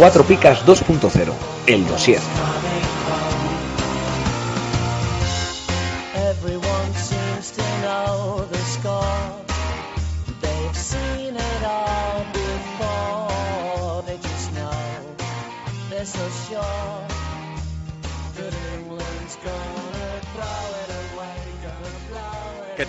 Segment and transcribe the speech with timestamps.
[0.00, 1.34] Cuatro Picas 2.0,
[1.66, 2.20] el dossier.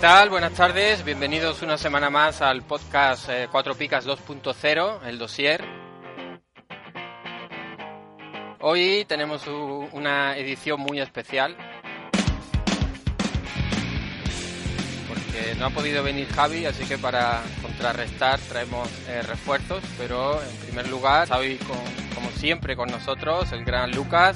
[0.02, 0.32] Tal?
[0.32, 5.64] Buenas tardes, bienvenidos una semana más al podcast eh, Cuatro Picas 2.0, el dossier.
[8.62, 11.56] Hoy tenemos una edición muy especial
[15.08, 20.58] porque no ha podido venir Javi, así que para contrarrestar traemos eh, refuerzos, pero en
[20.66, 21.38] primer lugar está
[22.16, 24.36] como siempre con nosotros el gran Lucas.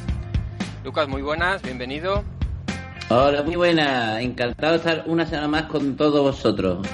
[0.84, 2.35] Lucas, muy buenas, bienvenido.
[3.10, 4.22] Hola, muy buena.
[4.22, 6.86] Encantado de estar una semana más con todos vosotros.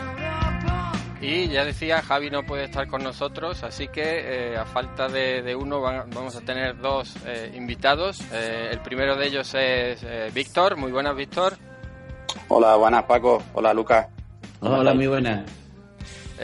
[1.21, 5.43] Y ya decía, Javi no puede estar con nosotros, así que eh, a falta de,
[5.43, 8.21] de uno van- vamos a tener dos eh, invitados.
[8.33, 10.77] Eh, el primero de ellos es eh, Víctor.
[10.77, 11.53] Muy buenas, Víctor.
[12.47, 13.41] Hola, buenas Paco.
[13.53, 14.07] Hola Lucas.
[14.59, 15.45] ¿Cómo Hola, muy buena.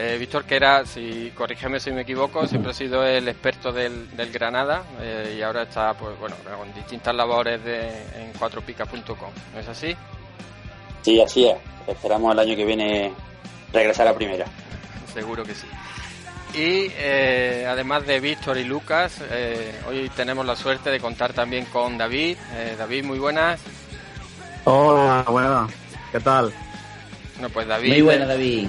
[0.00, 4.16] Eh, Víctor, que era, si corrígeme si me equivoco, siempre ha sido el experto del,
[4.16, 9.30] del Granada eh, y ahora está, pues bueno, con distintas labores de, en cuatropicas.com.
[9.52, 9.96] ¿No es así?
[11.02, 11.56] Sí, así es.
[11.88, 13.12] Esperamos el año que viene
[13.72, 14.46] regresar a primera.
[15.12, 15.66] Seguro que sí.
[16.54, 21.64] Y eh, además de Víctor y Lucas, eh, hoy tenemos la suerte de contar también
[21.66, 22.36] con David.
[22.54, 23.58] Eh, David, muy buenas.
[24.62, 25.70] Hola, buenas.
[26.12, 26.52] ¿Qué tal?
[27.34, 28.68] Bueno, pues David Muy buena, David.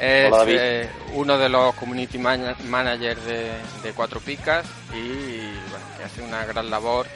[0.00, 0.56] Es Hola, David.
[0.60, 3.50] eh, uno de los community mana- managers de,
[3.82, 7.06] de Cuatro Picas y bueno, que hace una gran labor,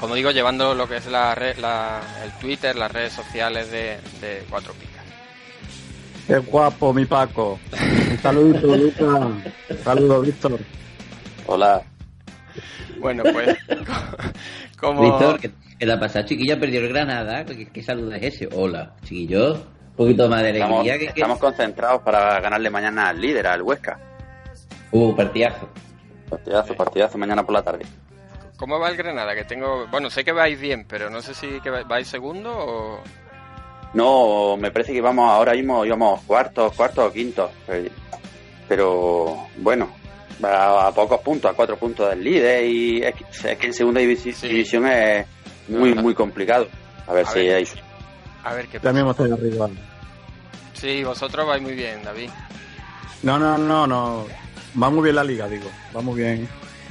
[0.00, 3.98] como digo, llevando lo que es la, red- la- el Twitter, las redes sociales de,
[4.20, 5.04] de Cuatro Picas.
[6.26, 7.58] Qué guapo, mi Paco.
[8.10, 9.28] Un saludito, Lucas.
[9.84, 10.58] Saludos, Víctor.
[11.46, 11.82] Hola.
[12.98, 13.56] Bueno, pues
[14.80, 15.02] como...
[15.02, 16.26] Víctor, ¿qué, qué le ha pasado?
[16.26, 17.44] Chiquillo, perdió el Granada.
[17.44, 18.48] ¿Qué, qué saludo es ese?
[18.52, 19.62] Hola, chiquillo.
[19.98, 20.98] Un poquito más de Estamos, alegría.
[20.98, 23.98] que- que- estamos concentrados para ganarle mañana al líder, al Huesca.
[24.92, 25.68] Uh, partidazo.
[26.28, 27.86] Partidazo, partidazo mañana por la tarde.
[28.58, 29.34] ¿Cómo va el Granada?
[29.34, 32.52] Que tengo, bueno, sé que vais bien, pero no sé si que va- vais segundo
[32.54, 33.00] o
[33.94, 37.50] No, me parece que vamos ahora mismo íbamos cuartos, cuartos o quintos.
[37.66, 37.90] Pero,
[38.68, 39.88] pero, bueno,
[40.42, 43.72] a, a pocos puntos, a cuatro puntos del líder y es que, es que en
[43.72, 44.06] segunda Sí.
[44.48, 45.26] división es
[45.68, 46.66] muy, muy complicado.
[47.06, 47.54] A ver A si ver.
[47.56, 47.66] hay
[48.46, 48.88] a ver qué pasa.
[48.88, 49.68] También hemos tenido arriba.
[50.74, 52.30] Sí, vosotros vais muy bien, David.
[53.22, 54.26] No, no, no, no.
[54.80, 55.68] Va muy bien la liga, digo.
[55.94, 56.48] Va muy bien.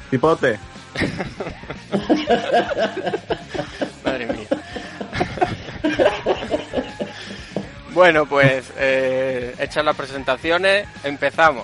[0.10, 0.60] Pipote.
[4.04, 4.48] Madre mía.
[7.94, 11.64] bueno, pues eh, hechas las presentaciones, empezamos.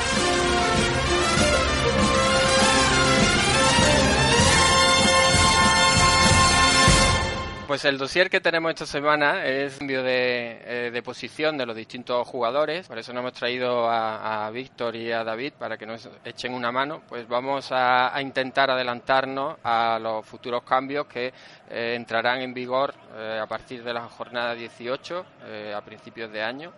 [7.71, 11.73] Pues el dossier que tenemos esta semana es cambio de, eh, de posición de los
[11.73, 12.85] distintos jugadores.
[12.85, 16.69] Por eso nos hemos traído a, Víctor y a David para que nos echen una
[16.69, 17.01] mano.
[17.07, 21.27] Pues vamos a, a intentar adelantarnos a los futuros cambios que
[21.69, 26.43] eh, entrarán en vigor eh, a partir de la jornada 18 eh, a principios de
[26.43, 26.73] año.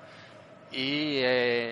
[0.75, 1.21] Y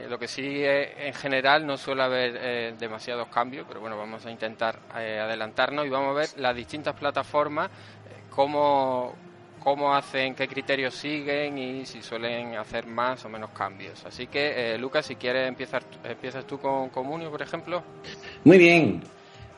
[0.07, 4.31] lo que sí, eh, en general, no suele haber demasiados cambios, pero bueno, vamos a
[4.31, 7.71] intentar adelantarnos y vamos a ver las distintas plataformas,
[8.31, 9.13] cómo,
[9.63, 14.03] cómo hacen, qué criterios siguen y si suelen hacer más o menos cambios.
[14.05, 17.83] Así que, eh, Lucas, si quieres, empiezas, empiezas tú con Comunio, por ejemplo.
[18.43, 19.01] Muy bien.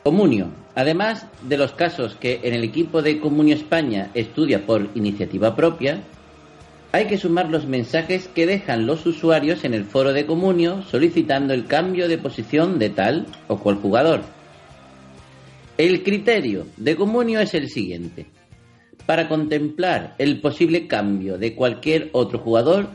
[0.03, 0.49] Comunio.
[0.75, 6.01] Además de los casos que en el equipo de Comunio España estudia por iniciativa propia,
[6.91, 11.53] hay que sumar los mensajes que dejan los usuarios en el foro de Comunio solicitando
[11.53, 14.21] el cambio de posición de tal o cual jugador.
[15.77, 18.27] El criterio de Comunio es el siguiente.
[19.05, 22.88] Para contemplar el posible cambio de cualquier otro jugador,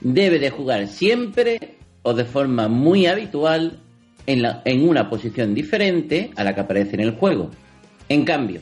[0.00, 3.80] debe de jugar siempre o de forma muy habitual
[4.26, 7.50] en, la- en una posición diferente a la que aparece en el juego.
[8.08, 8.60] En cambio,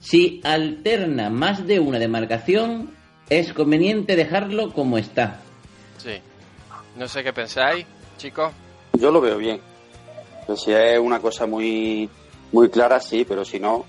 [0.00, 2.90] si alterna más de una demarcación,
[3.28, 5.40] es conveniente dejarlo como está.
[5.98, 6.14] Sí.
[6.96, 7.86] No sé qué pensáis,
[8.16, 8.52] chicos.
[8.98, 9.60] Yo lo veo bien.
[10.56, 12.08] Si es una cosa muy,
[12.50, 13.84] muy clara, sí, pero si no,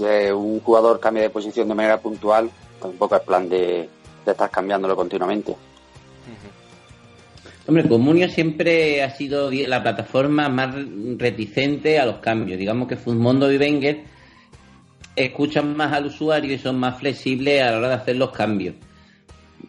[0.00, 2.50] un jugador cambie de posición de manera puntual,
[2.80, 3.88] tampoco es plan de,
[4.26, 5.54] estar cambiándolo continuamente.
[7.66, 10.74] Hombre, Comunio siempre ha sido la plataforma más
[11.16, 12.58] reticente a los cambios.
[12.58, 14.02] Digamos que Fuzzmondo y Wenger
[15.14, 18.74] escuchan más al usuario y son más flexibles a la hora de hacer los cambios.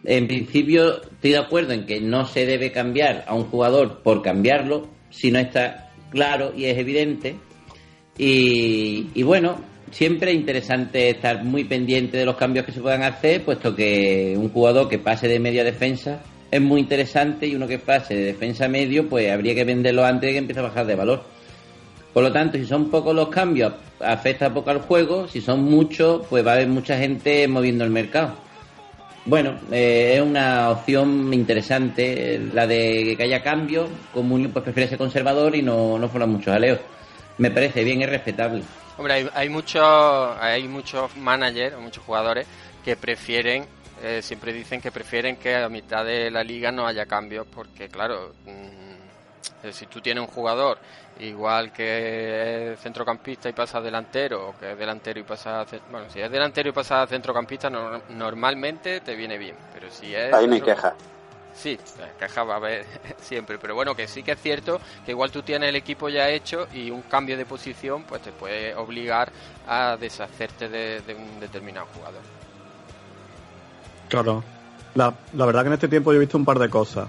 [0.06, 4.24] En principio, estoy de acuerdo en que no se debe cambiar a un jugador por
[4.24, 7.36] cambiarlo, si no está claro y es evidente.
[8.18, 9.58] Y bueno,
[9.94, 14.34] siempre es interesante estar muy pendiente de los cambios que se puedan hacer, puesto que
[14.38, 18.26] un jugador que pase de media defensa es muy interesante y uno que pase de
[18.26, 21.24] defensa a medio, pues habría que venderlo antes de que empiece a bajar de valor.
[22.14, 25.28] Por lo tanto, si son pocos los cambios, afecta poco al juego.
[25.28, 28.36] Si son muchos, pues va a haber mucha gente moviendo el mercado.
[29.26, 33.90] Bueno, eh, es una opción interesante la de que haya cambios.
[34.14, 36.80] Comunio pues prefiere ser conservador y no, no fueron muchos aleos.
[37.40, 38.62] Me parece bien y respetable.
[38.98, 39.84] Hombre, hay, hay muchos
[40.40, 42.46] hay muchos managers, muchos jugadores
[42.86, 43.66] que prefieren,
[44.04, 47.90] eh, siempre dicen que prefieren que a mitad de la liga no haya cambios, porque
[47.90, 50.78] claro, mm, si tú tienes un jugador
[51.20, 56.08] igual que es centrocampista y pasa a delantero, o que es delantero y pasa bueno,
[56.12, 60.48] si es delantero y pasa centrocampista no- normalmente te viene bien, pero si es Ahí
[60.60, 60.96] centro- queja.
[61.56, 61.78] Sí,
[62.20, 62.86] queja va a haber
[63.22, 66.30] siempre, pero bueno, que sí que es cierto que igual tú tienes el equipo ya
[66.30, 69.32] hecho y un cambio de posición pues te puede obligar
[69.68, 72.22] a deshacerte de, un determinado jugador.
[74.10, 74.44] Claro.
[74.96, 77.08] La, la verdad que en este tiempo yo he visto un par de cosas.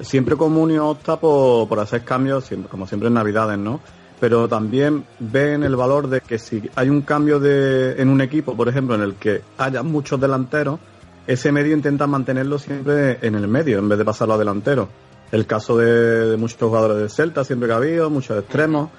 [0.00, 3.80] Siempre Comunio opta por, por hacer cambios, como siempre en Navidades, ¿no?
[4.20, 8.56] Pero también ven el valor de que si hay un cambio de, en un equipo,
[8.56, 10.80] por ejemplo, en el que haya muchos delanteros,
[11.26, 14.88] ese medio intenta mantenerlo siempre en el medio, en vez de pasarlo a delantero.
[15.32, 18.90] El caso de, muchos jugadores del Celta, siempre que ha habido, muchos extremos.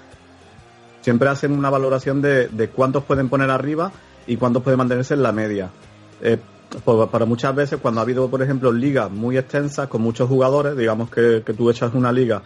[1.01, 3.91] Siempre hacen una valoración de, cuántos pueden poner arriba
[4.25, 5.69] y cuántos pueden mantenerse en la media.
[6.21, 6.37] Eh,
[6.83, 10.75] pues para muchas veces cuando ha habido, por ejemplo, ligas muy extensas con muchos jugadores,
[10.75, 12.41] digamos que, que tú echas una liga,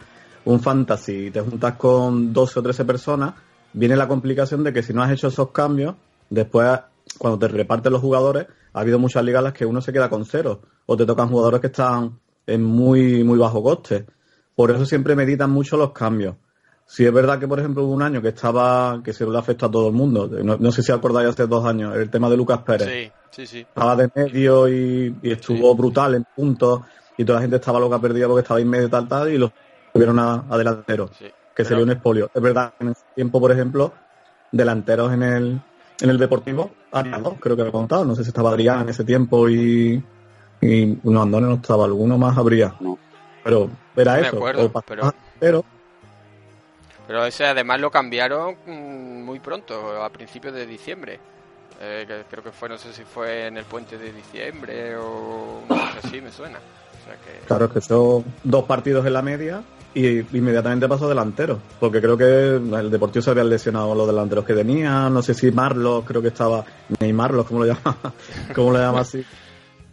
[0.46, 3.34] un fantasy y te juntas con 12 o 13 personas,
[3.74, 5.96] viene la complicación de que si no has hecho esos cambios,
[6.30, 6.80] después
[7.18, 10.10] cuando te reparten los jugadores, ha habido muchas ligas en las que uno se queda
[10.10, 14.06] con cero o te tocan jugadores que están en muy, muy bajo coste.
[14.56, 16.36] Por eso siempre meditan mucho los cambios.
[16.86, 19.68] Si es verdad que, por ejemplo, hubo un año que estaba, que se le afectó
[19.68, 20.27] a todo el mundo.
[20.44, 23.45] No, no sé si acordáis hace dos años, el tema de Lucas Pérez Sí, sí,
[23.45, 23.60] sí.
[23.60, 26.81] estaba de medio y, y estuvo brutal en puntos
[27.16, 29.51] y toda la gente estaba loca perdida porque estaba en medio tal tal y lo
[29.94, 31.25] tuvieron a, a delantero Sí.
[31.54, 33.94] que sería un expolio es verdad que en ese tiempo por ejemplo
[34.51, 35.62] delanteros en el
[36.01, 36.72] en el deportivo
[37.22, 40.01] dos creo que he contado no sé si estaba Adrián en ese tiempo y
[40.62, 42.98] y uno Andone no estaba alguno más habría No.
[43.44, 45.66] pero era eso acuerdo, pero- pero
[47.07, 51.19] Pero ese además lo cambiaron mm, muy pronto, a principios de diciembre.
[51.81, 55.62] Eh, que creo que fue, no sé si fue en el puente de diciembre o
[55.68, 56.59] una cosa así, me suena.
[56.59, 57.45] O sea que...
[57.47, 61.60] Claro, es que son dos partidos en la media y inmediatamente pasó delantero.
[61.80, 65.10] Porque creo que el Deportivo se habían lesionado los delanteros que tenía.
[65.10, 66.64] No sé si Marlos, creo que estaba.
[67.00, 67.98] Neymar, ¿cómo lo llama?
[68.56, 69.24] ¿Cómo lo llama así?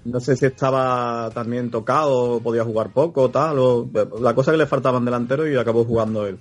[0.05, 3.59] No sé si estaba también tocado, podía jugar poco, tal.
[3.59, 3.89] O,
[4.21, 6.39] la cosa que le faltaban delanteros y acabó jugando él.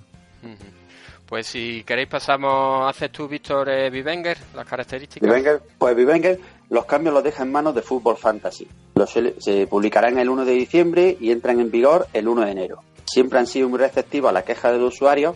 [1.26, 5.28] Pues si queréis pasamos, haces tú, Víctor eh, Bivenger, las características.
[5.28, 8.68] Bivenger, pues Bivenger los cambios los deja en manos de Fútbol Fantasy.
[8.94, 12.52] Los se, se publicarán el 1 de diciembre y entran en vigor el 1 de
[12.52, 12.84] enero.
[13.06, 15.36] Siempre han sido muy receptivos a la queja del usuario,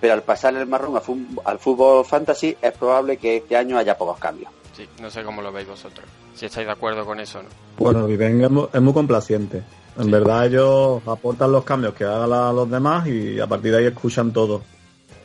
[0.00, 1.00] pero al pasar el marrón
[1.44, 4.50] al Fútbol Fantasy es probable que este año haya pocos cambios.
[4.76, 6.06] Sí, no sé cómo lo veis vosotros.
[6.34, 7.48] Si estáis de acuerdo con eso, ¿no?
[7.78, 9.62] Bueno, Viven es muy, es muy complaciente.
[9.98, 13.86] En verdad ellos aportan los cambios que hagan los demás y a partir de ahí
[13.86, 14.62] escuchan todo.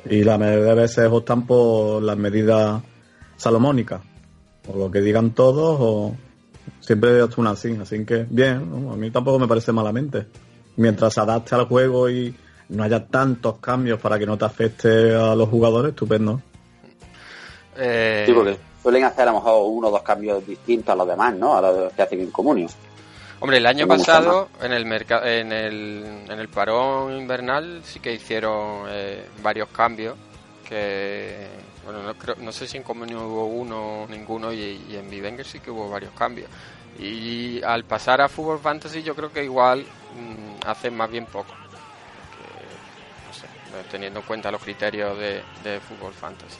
[0.09, 2.81] Y la mayoría de veces optan por las medidas
[3.37, 4.01] salomónicas.
[4.67, 6.15] O lo que digan todos o
[6.79, 7.77] siempre actúan así.
[7.79, 10.27] Así que bien, a mí tampoco me parece malamente.
[10.77, 12.35] Mientras se adapte al juego y
[12.69, 16.41] no haya tantos cambios para que no te afecte a los jugadores, estupendo.
[17.77, 21.07] Eh, Sí, porque suelen hacer a lo mejor uno o dos cambios distintos a los
[21.07, 21.55] demás, ¿no?
[21.57, 22.67] A los que hacen en comunio.
[23.39, 28.85] Hombre, el año pasado en el, en el en el parón invernal sí que hicieron
[28.89, 30.15] eh, varios cambios
[30.67, 31.47] que
[31.83, 35.09] bueno no, creo- no sé si en Comunio hubo uno o ninguno y, y en
[35.09, 36.49] Vivenger sí que hubo varios cambios
[36.97, 41.53] y al pasar a Fútbol Fantasy yo creo que igual mm, hacen más bien poco
[41.53, 43.47] Que, no sé,
[43.91, 46.59] teniendo en cuenta los criterios de, de Fútbol Fantasy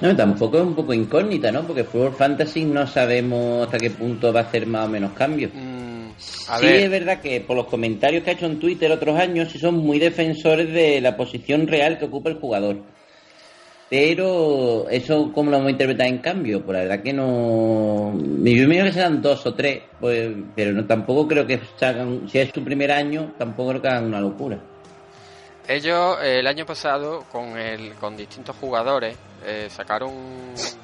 [0.00, 1.66] No, tampoco es un poco incógnita, ¿no?
[1.66, 5.52] Porque Football Fantasy no sabemos hasta qué punto va a hacer más o menos cambios.
[5.54, 6.10] Mm,
[6.48, 6.80] a sí, ver.
[6.80, 9.76] es verdad que por los comentarios que ha hecho en Twitter otros años, sí son
[9.76, 12.76] muy defensores de la posición real que ocupa el jugador.
[13.90, 16.64] Pero eso, ¿cómo lo vamos a interpretar en cambio?
[16.64, 18.12] Pues la verdad que no.
[18.14, 22.28] Yo me que serán dos o tres, pues, pero no tampoco creo que se hagan.
[22.28, 24.60] Si es su primer año, tampoco creo que hagan una locura.
[25.66, 30.12] Ellos el año pasado con el con distintos jugadores eh, sacaron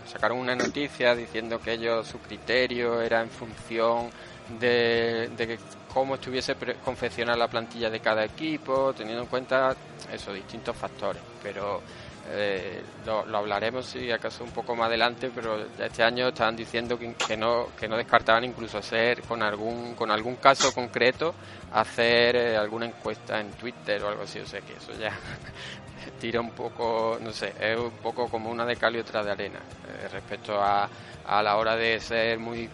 [0.05, 4.11] sacaron una noticia diciendo que ellos su criterio era en función
[4.59, 5.59] de, de
[5.95, 9.77] cómo estuviese confeccionada la plantilla de cada equipo, teniendo en cuenta
[10.13, 11.23] esos distintos factores.
[11.43, 11.81] Pero
[12.29, 16.99] eh, lo, lo hablaremos si acaso un poco más adelante, pero este año estaban diciendo
[16.99, 21.35] que, que no que no descartaban incluso hacer con algún con algún caso concreto
[21.73, 25.13] hacer eh, alguna encuesta en Twitter o algo así, o sea que eso ya
[26.21, 29.31] tira un poco, no sé, es un poco como una de cal y otra de
[29.31, 30.89] arena eh, respecto a,
[31.27, 32.69] a la hora de ser muy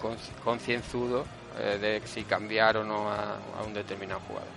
[0.45, 1.25] concienzudo
[1.59, 4.49] eh, de si cambiar o no a, a un determinado jugador.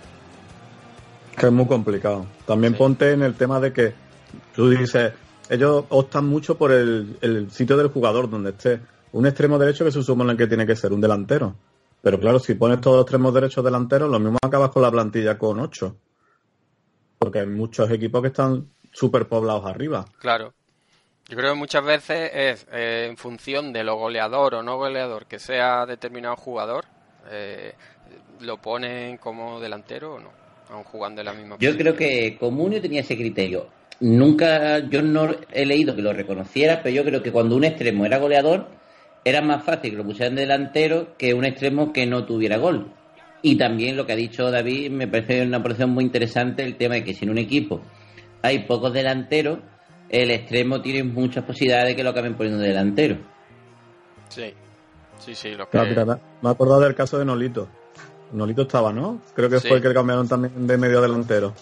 [1.36, 2.24] Que es muy complicado.
[2.46, 4.05] También ponte en el tema de que
[4.54, 5.12] tú dices,
[5.48, 8.80] ellos optan mucho por el, el sitio del jugador donde esté.
[9.12, 11.54] Un extremo derecho que se supone que tiene que ser un delantero.
[12.02, 15.38] Pero claro, si pones todos los extremos derechos delanteros, lo mismo acabas con la plantilla
[15.38, 15.96] con ocho.
[17.18, 20.04] Porque hay muchos equipos que están súper poblados arriba.
[20.18, 20.52] Claro.
[21.28, 25.26] Yo creo que muchas veces es eh, en función de lo goleador o no goleador
[25.26, 26.84] que sea determinado jugador,
[27.28, 27.74] eh,
[28.40, 30.30] lo ponen como delantero o no,
[30.70, 31.78] aun jugando en la misma Yo posición.
[31.78, 33.66] creo que Comunio tenía ese criterio.
[34.00, 38.04] Nunca, yo no he leído que lo reconociera, pero yo creo que cuando un extremo
[38.04, 38.68] era goleador,
[39.24, 42.92] era más fácil que lo pusieran de delantero que un extremo que no tuviera gol.
[43.42, 46.96] Y también lo que ha dicho David, me parece una posición muy interesante el tema
[46.96, 47.80] de que si en un equipo
[48.42, 49.60] hay pocos delanteros,
[50.08, 53.16] el extremo tiene muchas posibilidades de que lo acaben poniendo de delantero.
[54.28, 54.52] Sí,
[55.18, 55.70] sí, sí, lo que...
[55.78, 57.68] Claro, me he acordado del caso de Nolito.
[58.32, 59.20] Nolito estaba, ¿no?
[59.34, 59.68] Creo que Sí.
[59.68, 61.54] fue el que cambiaron también de medio delantero.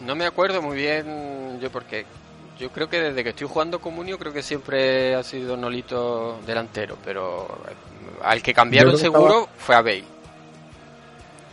[0.00, 2.04] No me acuerdo muy bien yo porque
[2.58, 6.96] yo creo que desde que estoy jugando Comunio creo que siempre ha sido Nolito delantero,
[7.04, 7.72] pero eh,
[8.22, 10.04] al que cambiaron que seguro fue a Bale,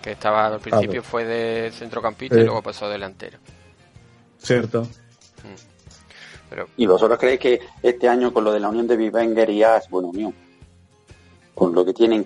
[0.01, 1.03] que estaba al principio Claro.
[1.03, 2.45] fue de centrocampista y Sí.
[2.45, 3.39] luego pasó a delantero.
[4.37, 4.87] Cierto.
[6.49, 9.63] Pero ¿Y vosotros creéis que este año con lo de la unión de Bivenger y
[9.63, 10.35] AS, bueno, unión,
[11.55, 12.25] con lo que tienen,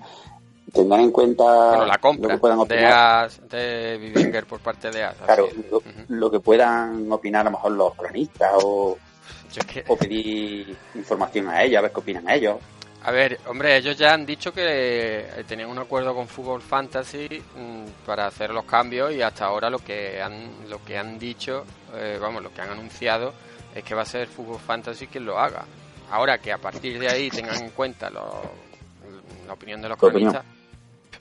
[0.73, 3.31] tendrán en cuenta bueno, la lo que puedan de, opinar?
[3.49, 5.15] De Bivinger por parte de AS.
[5.25, 8.97] Claro, lo, lo que puedan opinar a lo mejor los cronistas o,
[9.53, 12.57] Yo es que- o pedir información a ellos, a ver qué opinan ellos.
[13.03, 17.27] A ver, hombre, ellos ya han dicho que eh, tenían un acuerdo con Fútbol Fantasy
[17.55, 21.65] mm, para hacer los cambios y hasta ahora lo que han lo que han dicho,
[21.93, 23.31] eh, vamos, lo que han anunciado
[23.75, 25.65] es que va a ser Fútbol Fantasy quien lo haga.
[26.09, 28.41] Ahora que a partir de ahí tengan en cuenta lo-
[29.45, 29.97] la opinión de los
[30.31, 30.43] cronistas,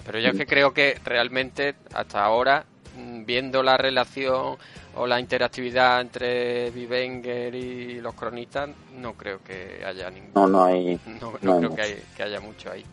[0.04, 2.64] pero yo es que creo que realmente hasta ahora,
[2.96, 4.56] mm, viendo la relación
[4.96, 10.64] o la interactividad entre Vivenger y los cronistas, no creo que haya ningún No, no
[10.64, 10.98] hay.
[11.20, 12.84] no, no creo que, hay- que haya mucho ahí.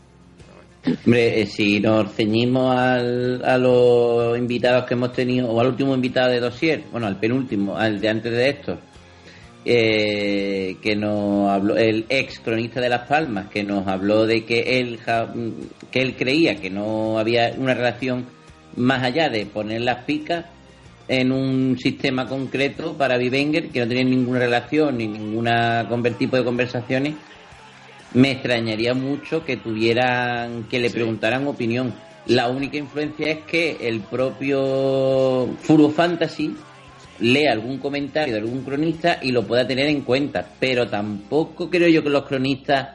[1.06, 5.94] Hombre, eh, si nos ceñimos al- a los invitados que hemos tenido, o al último
[5.94, 8.80] invitado de Dossier, bueno, al penúltimo, al de antes de estos,
[9.66, 14.80] eh, que nos habló, el ex cronista de Las Palmas, que nos habló de que
[14.80, 15.00] él,
[15.92, 18.26] que él creía que no había una relación
[18.76, 20.46] más allá de poner las picas
[21.08, 25.88] en un sistema concreto para Vivenger, que no tenía ninguna relación ni ninguna
[26.18, 27.16] tipo de conversaciones
[28.14, 31.94] me extrañaría mucho que tuvieran, que le preguntaran opinión.
[32.26, 36.56] La única influencia es que el propio Furo Fantasy
[37.22, 41.88] lea algún comentario de algún cronista y lo pueda tener en cuenta, pero tampoco creo
[41.88, 42.90] yo que los cronistas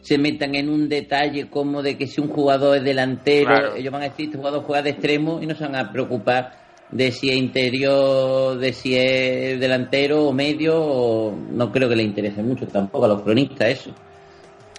[0.00, 3.76] se metan en un detalle como de que si un jugador es delantero, Claro.
[3.76, 6.60] ellos van a decir este jugador juega de extremo y no se van a preocupar
[6.90, 12.02] de si es interior, de si es delantero o medio, o no creo que le
[12.02, 13.90] interese mucho tampoco a los cronistas eso.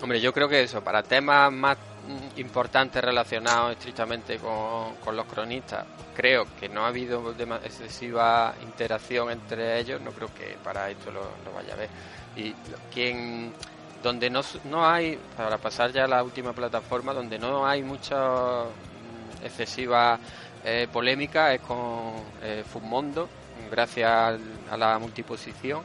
[0.01, 5.85] Hombre, yo creo que eso, para temas más mm, importantes relacionados estrictamente con, los cronistas,
[6.15, 7.31] creo que no ha habido
[7.63, 11.21] excesiva interacción entre ellos, no creo que para esto lo,
[11.53, 11.89] vaya a ver.
[12.35, 12.53] Y
[12.93, 13.53] quien,
[14.01, 18.63] donde no, no hay, para pasar ya a la última plataforma, donde no hay mucha
[18.63, 20.19] mm, excesiva
[20.65, 23.27] eh, polémica es con eh, Fumondo,
[23.69, 24.39] gracias
[24.71, 25.83] a la multiposición,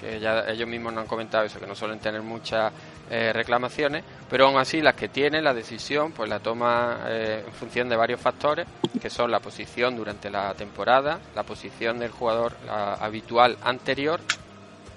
[0.00, 2.72] que ya ellos mismos nos han comentado eso, que no suelen tener muchas
[3.10, 7.52] eh, reclamaciones, pero aún así las que tienen, la decisión, pues la toma eh, en
[7.52, 8.66] función de varios factores,
[9.00, 14.20] que son la posición durante la temporada, la posición del jugador la habitual anterior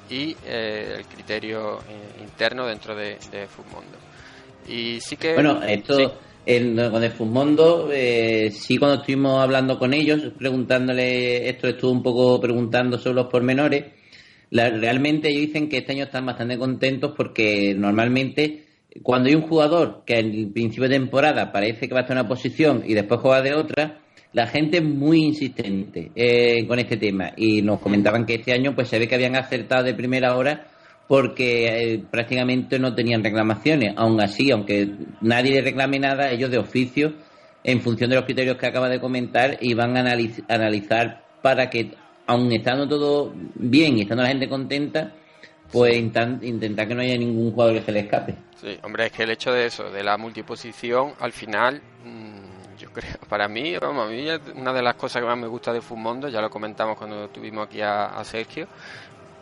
[0.09, 3.97] y eh, el criterio eh, interno dentro de, de Fumondo.
[4.67, 5.33] Y sí que...
[5.33, 6.05] Bueno, esto sí.
[6.45, 12.03] en, con el Fumondo, eh, sí cuando estuvimos hablando con ellos, preguntándole, esto estuvo un
[12.03, 13.85] poco preguntando sobre los pormenores,
[14.51, 18.65] la- realmente ellos dicen que este año están bastante contentos porque normalmente
[19.01, 22.21] cuando hay un jugador que en principio de temporada parece que va a estar en
[22.21, 23.99] una posición y después juega de otra,
[24.33, 28.75] la gente es muy insistente eh, con este tema y nos comentaban que este año
[28.75, 30.67] pues se ve que habían acertado de primera hora
[31.07, 33.93] porque eh, prácticamente no tenían reclamaciones.
[33.97, 34.87] Aún así, aunque
[35.19, 37.13] nadie le reclame nada, ellos de oficio,
[37.65, 41.91] en función de los criterios que acaba de comentar, iban a analiz- analizar para que,
[42.27, 45.13] aun estando todo bien y estando la gente contenta,
[45.71, 48.35] pues intentar que no haya ningún jugador que se le escape.
[48.59, 52.91] Sí, hombre, es que el hecho de eso, de la multiposición, al final, mm, yo
[52.91, 55.71] creo, para mí, vamos, a mí es una de las cosas que más me gusta
[55.73, 58.67] de Fumondo, ya lo comentamos cuando tuvimos aquí a, a Sergio,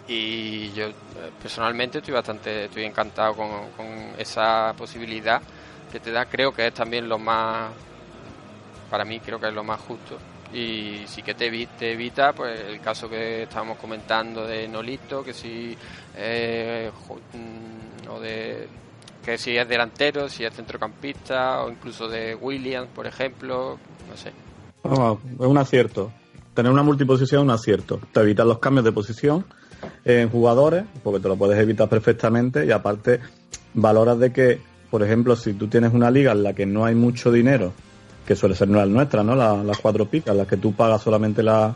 [0.07, 0.93] y yo eh,
[1.41, 5.41] personalmente estoy bastante, estoy encantado con, con esa posibilidad
[5.91, 7.71] que te da, creo que es también lo más,
[8.89, 10.17] para mí creo que es lo más justo,
[10.53, 15.23] y sí que te, evi- te evita pues el caso que estábamos comentando de Nolito,
[15.23, 15.77] que si
[16.15, 16.89] eh,
[17.33, 18.67] mm, o de
[19.23, 23.77] que si es delantero, si es centrocampista o incluso de Williams, por ejemplo,
[24.09, 24.31] no sé.
[24.83, 26.11] Vamos, es un acierto.
[26.55, 27.99] Tener una multiposición es un acierto.
[28.11, 29.45] Te evitas los cambios de posición
[30.03, 33.19] en jugadores, porque te lo puedes evitar perfectamente y aparte
[33.73, 36.95] valoras de que, por ejemplo, si tú tienes una liga en la que no hay
[36.95, 37.73] mucho dinero,
[38.29, 39.35] que suele ser la nuestra, ¿no?
[39.35, 41.73] La- las cuatro picas, las que tú pagas solamente la,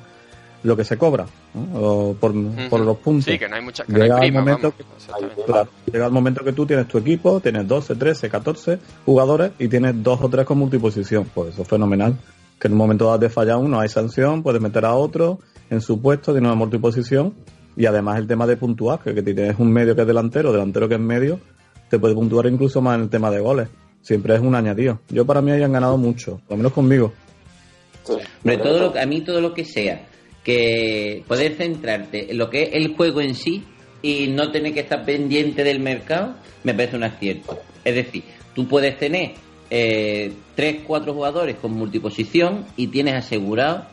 [0.62, 1.80] lo que se cobra, ¿no?
[1.80, 3.26] O por, los puntos.
[3.26, 5.44] Sí, que no hay mucha que no hay Llega el momento vamos, que-.
[5.46, 9.68] Claro, llega el momento que tú tienes tu equipo, tienes 12, 13, 14 jugadores y
[9.68, 11.28] tienes dos o tres con multiposición.
[11.34, 12.20] Pues eso es fenomenal.
[12.60, 15.40] Que en un momento dado de falla uno, hay sanción, puedes meter a otro
[15.72, 17.34] en su puesto, tiene una multiposición.
[17.76, 20.94] Y además el tema de puntuar, que, tienes un medio que es delantero, delantero que
[20.94, 21.40] es medio,
[21.90, 23.70] te puede puntuar incluso más en el tema de goles.
[24.04, 25.00] Siempre es un añadido.
[25.10, 27.12] Yo para mí hayan ganado mucho, por lo menos conmigo.
[28.04, 30.06] Todo lo, que- a mí todo lo que sea
[30.44, 33.64] que poder centrarte en lo que es el juego en sí
[34.02, 36.36] y no tener que estar pendiente del mercado,
[36.66, 37.58] me parece un acierto.
[37.86, 39.32] Es decir, tú puedes tener
[39.70, 43.86] eh, tres, cuatro jugadores con multiposición y tienes asegurado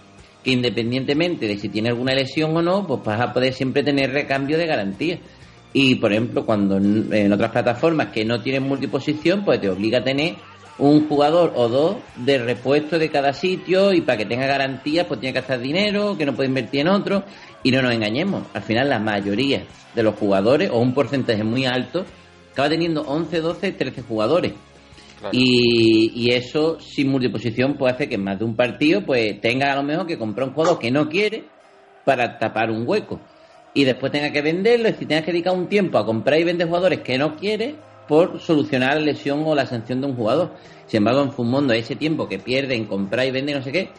[0.43, 4.11] que independientemente de si tiene alguna lesión o no, pues vas a poder siempre tener
[4.11, 5.21] recambio de garantía.
[5.73, 10.05] Y por ejemplo, cuando en otras plataformas que no tienen multiposición, pues te obliga a
[10.05, 10.35] tener
[10.79, 15.21] un jugador o dos de repuesto de cada sitio y para que tenga garantías pues
[15.21, 17.23] tiene que gastar dinero, que no puede invertir en otro.
[17.63, 21.67] Y no nos engañemos, al final la mayoría de los jugadores o un porcentaje muy
[21.67, 22.07] alto
[22.53, 24.53] acaba teniendo 11, 12, 13 jugadores.
[25.21, 25.37] Claro.
[25.37, 29.71] y, y eso sin multiposición pues hace que en más de un partido pues tenga
[29.71, 31.45] a lo mejor que comprar un jugador que no quiere
[32.07, 33.21] para tapar un hueco
[33.75, 36.45] y después tenga que venderlo y si tengas que dedicar un tiempo a comprar y
[36.45, 37.75] vender jugadores que no quiere
[38.09, 40.51] por solucionar la lesión o la sanción de un jugador.
[40.87, 43.91] Sin embargo, en Fumondo ese tiempo que pierde en comprar y vender no sé qué,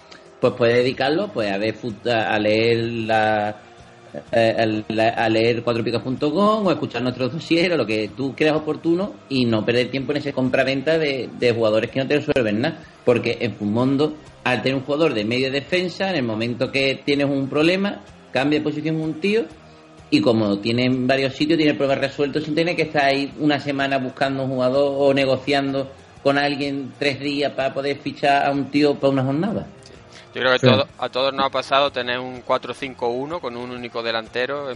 [0.41, 1.75] pues puede dedicarlo pues a ver
[2.09, 3.61] a leer la
[4.33, 4.83] eh,
[5.15, 9.89] a leer cuatropicas.com o escuchar nuestros o lo que tú creas oportuno y no perder
[9.89, 12.79] tiempo en ese compra-venta de, de jugadores que no te resuelven nada.
[13.05, 17.27] Porque en Fumondo, al tener un jugador de media defensa, en el momento que tienes
[17.29, 18.01] un problema,
[18.33, 19.45] cambia de posición un tío
[20.11, 23.59] y como tiene en varios sitios, tiene pruebas resueltos sin tener que estar ahí una
[23.59, 25.89] semana buscando un jugador o negociando
[26.21, 29.65] con alguien tres días para poder fichar a un tío para una jornada.
[30.33, 30.67] Yo creo que Sí.
[30.67, 34.71] todo- a todos nos ha pasado tener un 4-5-1 con un único delantero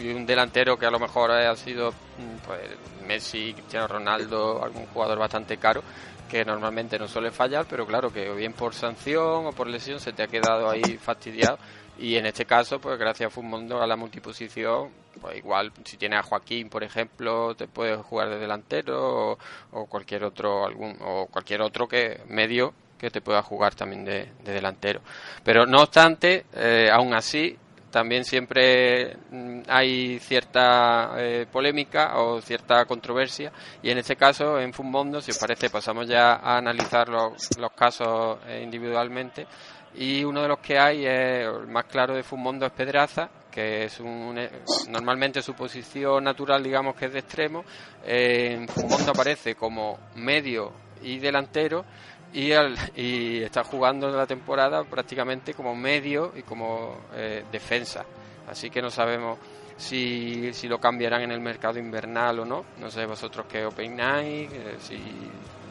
[0.00, 2.60] y un delantero que a lo mejor ha sido mm, pues,
[3.06, 5.82] Messi, Cristiano Ronaldo, algún jugador bastante caro
[6.30, 9.98] que normalmente no suele fallar, pero claro que o bien por sanción o por lesión
[9.98, 11.58] se te ha quedado ahí fastidiado
[12.00, 16.20] y en este caso, pues gracias a Fumondo a la multiposición, pues igual si tienes
[16.20, 19.38] a Joaquín, por ejemplo, te puedes jugar de delantero o,
[19.72, 24.28] o cualquier otro algún o cualquier otro que medio que te pueda jugar también de,
[24.44, 25.00] de delantero.
[25.42, 27.56] Pero no obstante, eh, aún así,
[27.90, 34.72] también siempre mm, hay cierta eh, polémica o cierta controversia y en este caso en
[34.72, 39.46] Fumondo, si os parece, pasamos ya a analizar los, los casos eh, individualmente.
[39.94, 43.84] Y uno de los que hay es el más claro de Fumondo es Pedraza que
[43.84, 44.48] es un eh,
[44.88, 47.64] normalmente su posición natural digamos que es de extremo
[48.06, 50.72] en Fumondo aparece como medio
[51.02, 51.84] y delantero
[52.32, 58.04] y, al- y está jugando la temporada prácticamente como medio y como eh, defensa.
[58.48, 59.36] Así que no sabemos
[59.76, 62.64] si, si lo cambiarán en el mercado invernal o no.
[62.78, 64.96] No sé vosotros qué opináis eh, si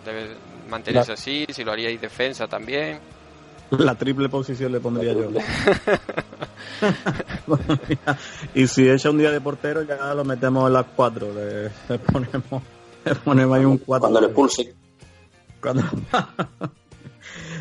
[0.03, 0.36] debe
[0.67, 2.99] mantenerse así si lo haríais defensa también
[3.77, 5.29] La triple posición le pondría yo.
[8.55, 11.27] y si echa un día de portero, ya lo metemos en las cuatro.
[11.34, 12.63] Le, le ponemos,
[13.05, 14.10] le ponemos ahí un cuatro.
[14.10, 14.73] Cuando le pulse.
[15.62, 15.84] Cuando-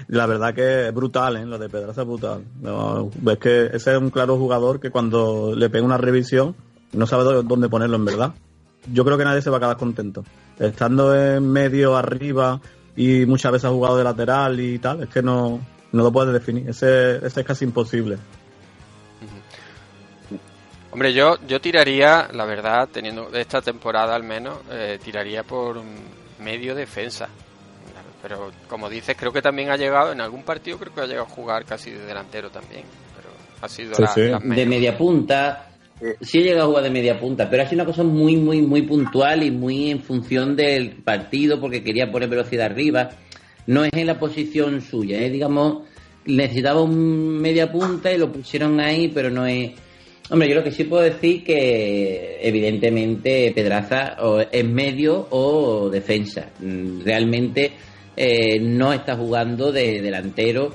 [0.08, 1.44] La verdad que es brutal, ¿eh?
[1.44, 2.42] Lo de Pedraza es brutal.
[2.60, 6.54] No, ves que ese es un claro jugador que cuando le pega una revisión
[6.92, 8.32] no sabe dó- dónde ponerlo en verdad.
[8.90, 10.24] Yo creo que nadie se va a quedar contento.
[10.58, 12.60] Estando en medio, arriba
[12.96, 15.60] y muchas veces ha jugado de lateral y tal, es que no,
[15.92, 16.68] no lo puedes definir.
[16.68, 18.18] Ese, ese es casi imposible.
[20.90, 25.82] Hombre, yo, yo tiraría, la verdad, teniendo esta temporada al menos, eh, tiraría por
[26.40, 27.28] medio defensa.
[28.22, 31.26] Pero como dices, creo que también ha llegado, en algún partido creo que ha llegado
[31.26, 32.82] a jugar casi de delantero también.
[33.14, 33.28] Pero
[33.60, 34.48] ha sido Sí, la, sí.
[34.54, 35.66] de media punta.
[36.20, 38.62] Sí he llegado a jugar de media punta, pero ha sido una cosa muy, muy,
[38.62, 43.10] muy puntual y muy en función del partido, porque quería poner velocidad arriba.
[43.68, 45.30] No es en la posición suya, ¿eh?
[45.30, 45.84] digamos,
[46.26, 49.70] necesitaba un media punta y lo pusieron ahí, pero no es...
[50.30, 56.50] Hombre, yo lo que sí puedo decir que evidentemente Pedraza o es medio o defensa.
[56.60, 57.72] Mm, Realmente
[58.16, 60.74] eh, no está jugando de delantero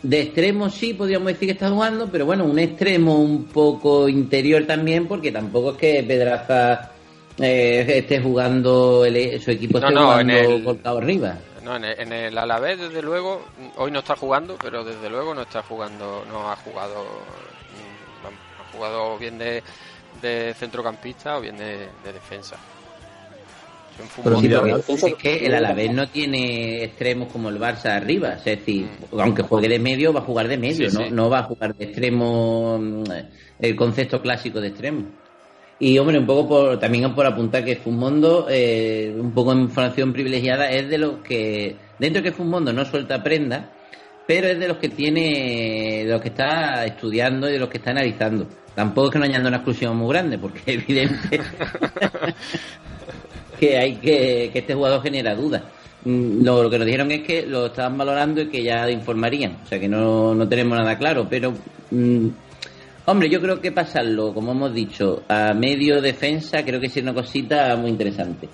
[0.00, 4.64] de extremo sí podríamos decir que está jugando, pero bueno, un extremo un poco interior
[4.64, 6.92] también, porque tampoco es que Pedraza
[7.40, 10.32] eh, esté jugando, el- su equipo No, esté no, jugando
[10.70, 11.38] el- arriba.
[11.68, 13.44] No, en el, en el Alavés, desde luego,
[13.76, 18.26] hoy no está jugando, pero desde luego no está jugando, no ha jugado, mm,
[18.62, 19.62] ha jugado bien de,
[20.22, 22.56] de centrocampista o bien de, de defensa.
[24.24, 28.88] Pero Villarreal- es que el Alavés no tiene extremos como el Barça arriba, es decir,
[29.12, 29.20] Mm.
[29.20, 31.04] aunque juegue de medio, va a jugar de medio, Sí, ¿no?
[31.04, 31.10] sí.
[31.10, 33.04] no va a jugar de extremo, mm,
[33.60, 35.02] el concepto clásico de extremo.
[35.80, 40.12] Y hombre, un poco por, también por apuntar que Fumondo, eh, un poco en información
[40.12, 43.70] privilegiada, es de los que, dentro de que Fumondo no suelta prenda,
[44.26, 47.78] pero es de los que tiene, de los que está estudiando y de los que
[47.78, 48.46] está analizando.
[48.74, 51.40] Tampoco es que no añada una exclusión muy grande, porque es evidente
[53.60, 55.62] que hay que, que este jugador genera dudas.
[56.04, 59.66] Mm, Lo, que nos dijeron es que lo estaban valorando y que ya informarían, o
[59.66, 61.52] sea que no, no tenemos nada claro, pero
[61.90, 62.28] mm,
[63.10, 67.14] hombre, yo creo que pasarlo, como hemos dicho, a medio defensa, creo que es una
[67.14, 68.48] cosita muy interesante.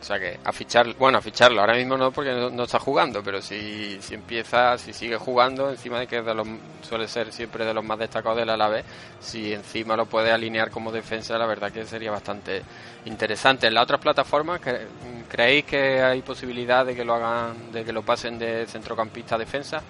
[0.00, 2.78] O sea que a ficharlo, bueno, a ficharlo, ahora mismo no porque no, no está
[2.78, 6.46] jugando, pero si, si empieza, si sigue jugando, encima de que de los,
[6.82, 8.84] suele ser siempre de los más destacados del Alavés,
[9.20, 12.62] si encima lo puede alinear como defensa, la verdad que sería bastante
[13.06, 13.66] interesante.
[13.66, 14.86] En las otras plataformas, cre-
[15.28, 19.38] ¿creéis que hay posibilidad de que lo hagan, de que lo pasen de centrocampista a
[19.38, 19.82] defensa?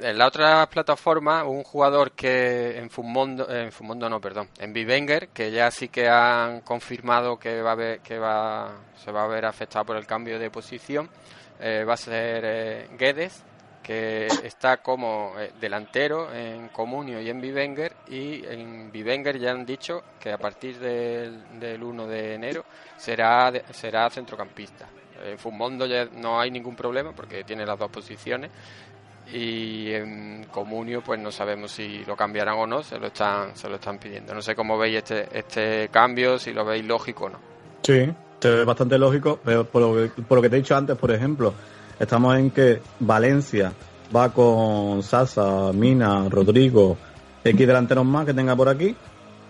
[0.00, 5.30] En la otra plataforma, un jugador que en Fumondo, en Fumondo no, perdón, en Vivenger,
[5.30, 9.26] que ya sí que han confirmado que va a ver, que va, se va a
[9.26, 11.10] ver afectado por el cambio de posición,
[11.58, 13.42] eh, va a ser eh, Guedes,
[13.82, 19.66] que está como eh, delantero en Comunio y en Vivenger, y en Vivenger ya han
[19.66, 22.64] dicho que a partir del, del 1 de enero
[22.96, 24.88] será, será centrocampista.
[25.24, 28.52] En Fumondo ya no hay ningún problema porque tiene las dos posiciones
[29.32, 33.68] y en Comunio pues no sabemos si lo cambiarán o no, se lo están, se
[33.68, 34.34] lo están pidiendo.
[34.34, 37.38] No sé cómo veis este, este cambio, si lo veis lógico o no.
[37.82, 38.10] Sí,
[38.40, 40.96] se ve bastante lógico, pero por lo, que, por lo que te he dicho antes,
[40.96, 41.54] por ejemplo,
[41.98, 43.72] estamos en que Valencia
[44.14, 46.96] va con Sasa, Mina, Rodrigo,
[47.44, 48.96] X delanteros más que tenga por aquí,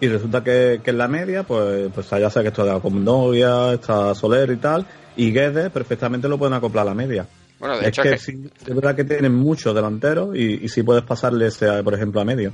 [0.00, 4.14] y resulta que, en la media, pues, pues ya sé que esto de Comundoria, está
[4.14, 4.86] Soler y tal,
[5.16, 7.26] y Guedes perfectamente lo pueden acoplar a la media.
[7.58, 10.64] Bueno, de es hecho que, es que- sí, es verdad que tienen muchos delanteros y,
[10.64, 12.52] y sí puedes pasarle ese, por ejemplo, a medio.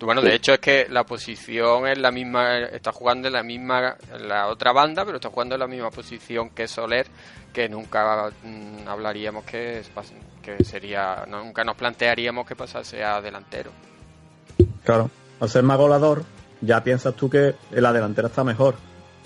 [0.00, 3.96] Bueno, de hecho es que la posición es la misma, está jugando en la misma,
[4.12, 7.06] en la otra banda, pero está jugando en la misma posición que Soler,
[7.54, 9.90] que nunca mm, hablaríamos que, es
[10.42, 13.70] que sería, nunca nos plantearíamos que pasase a delantero.
[14.84, 16.24] Claro, al ser más goleador,
[16.60, 18.74] ya piensas tú que la delantera está mejor.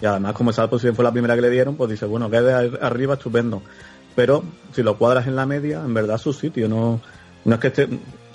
[0.01, 2.53] Y además, como esa posición fue la primera que le dieron, pues dices, bueno, quede
[2.53, 3.63] ar- arriba, estupendo.
[4.17, 6.69] Pero si lo cuadras en la media, en verdad es su sitio.
[6.69, 7.01] No,
[7.45, 7.89] no es que esté.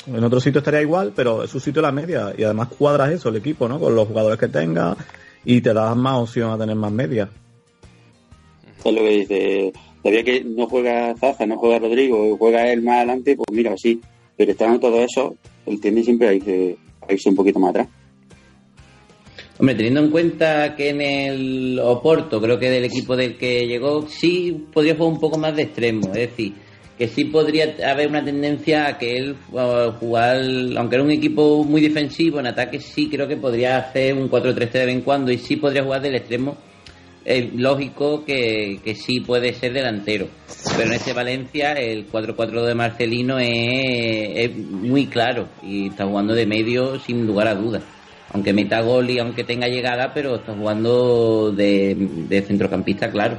[0.07, 2.33] En otro sitio estaría igual, pero es su sitio la media.
[2.37, 3.79] Y además cuadras eso, el equipo, ¿no?
[3.79, 4.95] Con los jugadores que tenga
[5.43, 7.29] y te das más opción a tener más media.
[8.83, 9.73] Es lo que dice.
[10.01, 14.01] Todavía que no juega Zaza, no juega Rodrigo, juega él más adelante, pues mira, sí.
[14.35, 15.35] Pero estando todo eso,
[15.67, 17.87] él tiende siempre a irse, a irse un poquito más atrás.
[19.61, 24.07] Hombre, teniendo en cuenta que en el Oporto, creo que del equipo del que llegó,
[24.07, 26.07] sí podría jugar un poco más de extremo.
[26.07, 26.53] Es decir,
[26.97, 30.41] que sí podría haber una tendencia a que él uh, jugar,
[30.77, 34.71] aunque era un equipo muy defensivo, en ataque sí creo que podría hacer un 4-3
[34.71, 36.57] de vez en cuando y sí podría jugar del extremo.
[37.23, 40.27] Es lógico que, que sí puede ser delantero.
[40.75, 46.47] Pero en este Valencia el 4-4 de Marcelino es muy claro y está jugando de
[46.47, 47.83] medio sin lugar a dudas
[48.33, 53.37] aunque meta gol y aunque tenga llegada, pero está jugando de, de centrocampista, claro.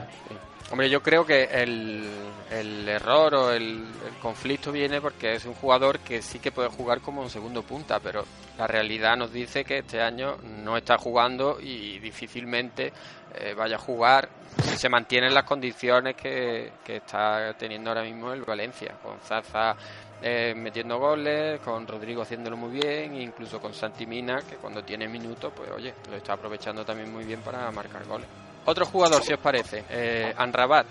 [0.71, 2.03] Hombre, yo creo que el,
[2.51, 3.85] el error o el,
[4.21, 7.99] conflicto viene porque es un jugador que sí que puede jugar como un segundo punta,
[7.99, 8.25] pero
[8.57, 12.93] la realidad nos dice que este año no está jugando y difícilmente
[13.35, 14.29] eh, vaya a jugar
[14.63, 19.75] si se mantienen las condiciones que, que está teniendo ahora mismo el Valencia, con Zaza
[20.23, 25.09] eh, metiendo goles, con Rodrigo haciéndolo muy bien, incluso con Santi Mina, que cuando tiene
[25.09, 28.27] minutos, pues oye, lo está aprovechando también muy bien para marcar goles.
[28.65, 30.87] Otro jugador, si os parece, eh, Anrabat,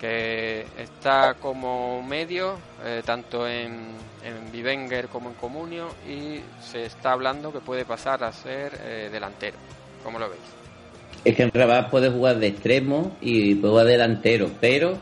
[0.00, 3.88] que está como medio, eh, tanto en,
[4.22, 9.08] en Vivenger como en Comunio, y se está hablando que puede pasar a ser eh,
[9.10, 9.56] delantero.
[10.04, 10.42] ¿Cómo lo veis?
[11.24, 14.96] Es que en Rabat puede jugar de extremo y puede jugar delantero, pero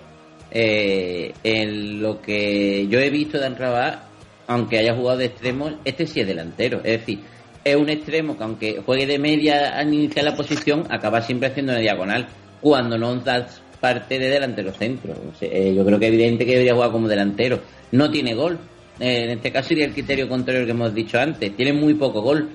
[0.54, 3.98] eh, en lo que yo he visto de Rabat,
[4.46, 6.78] aunque haya jugado de extremo, este sí es delantero.
[6.84, 7.20] Es decir,
[7.64, 11.72] es un extremo que aunque juegue de media al iniciar la posición, acaba siempre haciendo
[11.72, 12.26] una diagonal
[12.60, 15.14] cuando no das parte de delantero centro.
[15.40, 17.60] Eh, yo creo que es evidente que debería jugar como delantero.
[17.92, 18.58] No tiene gol.
[19.00, 21.54] Eh, en este caso sería el criterio contrario que hemos dicho antes.
[21.56, 22.48] Tiene muy poco gol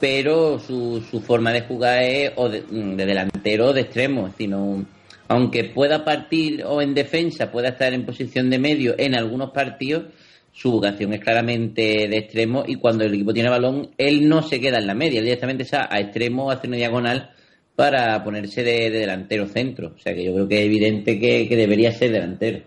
[0.00, 4.32] pero su, su forma de jugar es o de, de delantero o de extremo, es
[4.32, 4.82] decir, no-
[5.30, 10.06] aunque pueda partir o en defensa, pueda estar en posición de medio en algunos partidos,
[10.52, 14.60] su vocación es claramente de extremo y cuando el equipo tiene balón, él no se
[14.60, 17.30] queda en la media, él directamente está a extremo hace una diagonal
[17.76, 19.92] para ponerse de, de delantero centro.
[19.94, 22.60] O sea que yo creo que es evidente que, que debería ser delantero.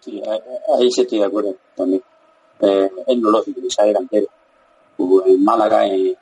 [0.00, 0.20] Sí,
[0.78, 2.00] ahí- sí estoy de acuerdo también.
[2.62, 4.26] Eh, es lo lógico que sea delantero.
[4.96, 6.14] Jugó en Málaga, en,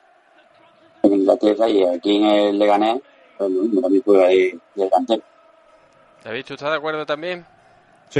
[1.03, 2.99] en Inglaterra y aquí en el Leganés,
[3.37, 3.49] pues
[3.81, 4.35] también juega de,
[4.75, 5.23] de delantero.
[6.25, 7.45] David, ¿tú estás de acuerdo también?
[8.09, 8.19] Sí,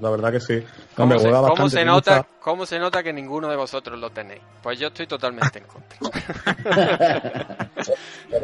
[0.00, 0.60] la verdad que sí.
[0.96, 3.98] ¿Cómo, Hombre, se, cómo bastante, se nota, mucha- ¿Cómo se nota que ninguno de vosotros
[4.00, 4.40] lo tenéis?
[4.62, 5.98] Pues yo estoy totalmente en contra.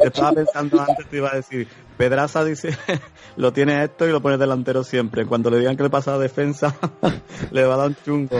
[0.01, 2.77] Estaba pensando antes, te iba a decir, Pedraza dice,
[3.35, 5.25] lo tiene esto y lo pone delantero siempre.
[5.25, 6.73] Cuando le digan que le pasa a defensa,
[7.51, 8.37] le va a dar un chungo.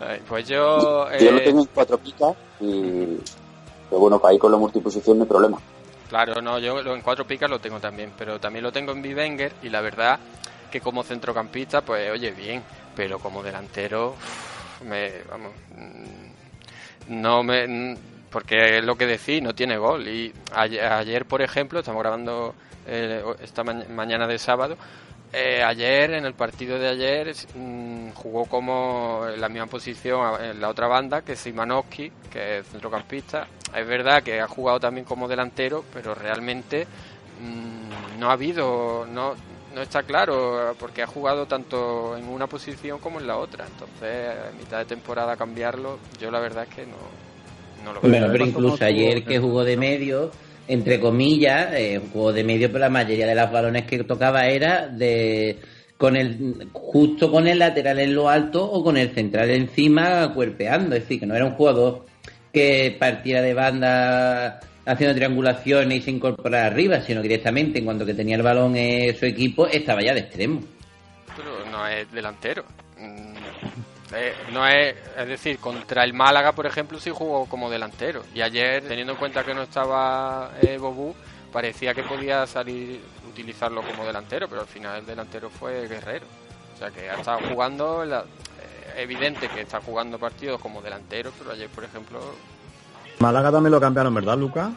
[0.00, 1.10] Ay, Pues yo...
[1.18, 3.16] Yo lo eh, tengo en cuatro picas y,
[3.90, 5.58] pero bueno, para ir con la multiposición no hay problema.
[6.14, 9.52] Claro, no, yo en cuatro picas lo tengo también, pero también lo tengo en Bivenger
[9.64, 10.20] y la verdad
[10.70, 12.62] que como centrocampista, pues oye, bien,
[12.94, 14.14] pero como delantero,
[14.88, 17.96] me, vamos, mm, no me, mm,
[18.30, 20.06] porque es lo que decís, no tiene gol.
[20.06, 22.54] Y ayer, ayer, por ejemplo, estamos grabando
[22.86, 24.76] eh, esta ma- mañana de sábado,
[25.34, 30.60] eh, ayer, en el partido de ayer, mm, jugó como en la misma posición en
[30.60, 33.48] la otra banda que Simanowski, que es centrocampista.
[33.74, 36.86] Es verdad que ha jugado también como delantero, pero realmente
[37.40, 39.34] mm, no ha habido, no,
[39.74, 43.66] no está claro, porque ha jugado tanto en una posición como en la otra.
[43.66, 48.10] Entonces, a mitad de temporada cambiarlo, yo la verdad es que no, no lo veo.
[48.10, 50.30] Bueno, pero incluso ayer que jugó de medio,
[50.68, 54.88] entre comillas, eh, jugó de medio, pero la mayoría de los balones que tocaba era
[54.88, 55.58] de
[55.96, 60.96] con el justo con el lateral en lo alto o con el central encima cuerpeando,
[60.96, 62.04] es decir, que no era un jugador
[62.52, 68.14] que partiera de banda haciendo triangulaciones y se incorporara arriba, sino directamente en cuanto que
[68.14, 70.62] tenía el balón en su equipo estaba ya de extremo.
[71.36, 72.64] Pero no es delantero.
[74.16, 78.22] Eh, no es, es decir, contra el Málaga, por ejemplo, sí jugó como delantero.
[78.34, 81.14] Y ayer, teniendo en cuenta que no estaba eh, Bobú,
[81.52, 86.26] parecía que podía salir, utilizarlo como delantero, pero al final el delantero fue Guerrero.
[86.74, 91.32] O sea que ha estado jugando, la- eh, evidente que está jugando partidos como delantero,
[91.38, 92.20] pero ayer, por ejemplo,
[93.20, 94.70] Málaga también lo cambiaron, ¿verdad, Lucas?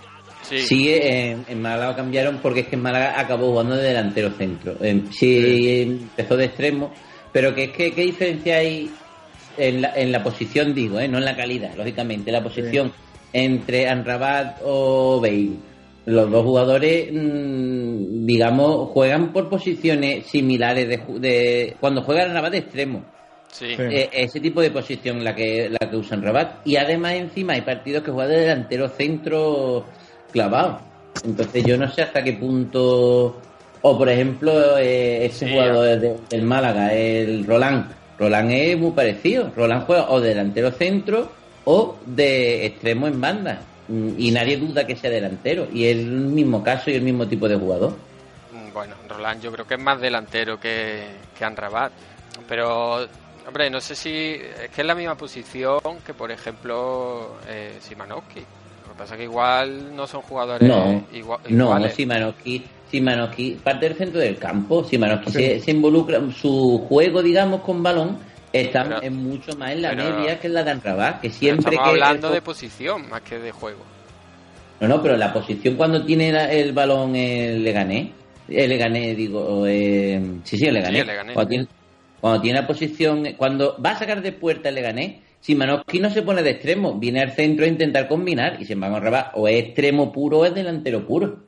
[0.44, 0.60] sí.
[0.62, 4.76] Sí, en, en Málaga cambiaron porque es que en Málaga acabó jugando de delantero centro.
[4.80, 6.94] En- sí, empezó de extremo,
[7.34, 8.92] pero que es que qué diferencia hay
[9.58, 11.08] en la, en la posición, digo, ¿eh?
[11.08, 12.92] no en la calidad, lógicamente, la posición
[13.34, 15.50] entre Anrabat o Bale.
[16.06, 22.58] Los dos jugadores, mm, digamos, juegan por posiciones similares de, de cuando juega Anrabat de
[22.60, 23.04] extremo.
[23.52, 23.76] Sí.
[23.78, 27.62] Eh, ese tipo de posición la que la que usan Rabat y además encima hay
[27.62, 29.86] partidos que juega de delantero centro
[30.34, 30.82] clavado
[31.26, 33.40] entonces yo no sé hasta qué punto
[33.82, 37.86] o por ejemplo eh, ese Sí, jugador de- del Málaga el Roland
[38.20, 41.32] Roland es muy parecido Roland juega o de delantero centro
[41.66, 46.08] o de extremo en banda Mm, y nadie duda que sea delantero y es el
[46.08, 47.94] mismo caso y el mismo tipo de jugador
[48.52, 51.04] Mm, Bueno, Roland yo creo que es más delantero que,
[51.38, 51.92] que Anrabat.
[52.50, 53.08] Pero,
[53.48, 58.40] hombre, no sé si es que es la misma posición que, por ejemplo, eh, Simanowski.
[58.42, 61.90] Lo que pasa es que igual no son jugadores No, igua- no.
[61.90, 64.84] Simanowski, Simanowski parte del centro del campo.
[64.84, 68.18] Simanowski se, se involucra, su juego, digamos, con balón
[68.54, 71.30] está Pero- en mucho más en la pero- media que en la de Anrabat, que
[71.30, 72.04] siempre estamos que...
[72.04, 73.80] hablando de posición más que de juego.
[74.80, 78.10] No, no, pero la posición cuando tiene la- el balón el Leganés,
[78.48, 80.96] el Leganés, digo, eh, sí, sí, el Leganés.
[80.96, 81.34] Sí, el Leganés.
[81.34, 81.68] Cuando, tiene,
[82.22, 86.22] cuando tiene la posición, cuando va a sacar de puerta el Leganés, Simanowski no se
[86.24, 89.66] pone de extremo, viene al centro a intentar combinar y sin embargo Rabat o es
[89.66, 91.47] extremo puro o es delantero puro.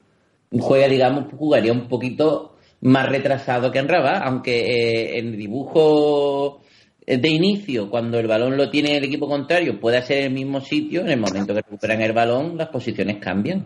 [0.52, 6.62] Juega, digamos, jugaría un poquito más retrasado que en Rabat, aunque eh, en dibujo
[7.06, 11.02] de inicio, cuando el balón lo tiene el equipo contrario, puede ser el mismo sitio,
[11.02, 13.66] en el momento que recuperan el balón, las posiciones cambian.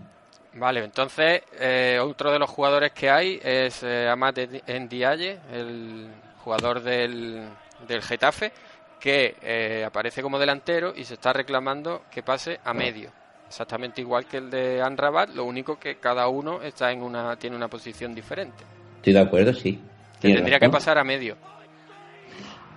[0.56, 6.08] Vale, entonces eh, otro de los jugadores que hay es eh, Amat Ndiaye, el
[6.44, 7.44] jugador del,
[7.88, 8.52] del Getafe,
[9.00, 13.12] que eh, aparece como delantero y se está reclamando que pase a medio.
[13.54, 17.56] Exactamente igual que el de Anrabat, lo único que cada uno está en una tiene
[17.56, 18.64] una posición diferente.
[18.96, 19.80] Estoy de acuerdo, sí.
[20.20, 21.38] Que tendría que pasar a medio.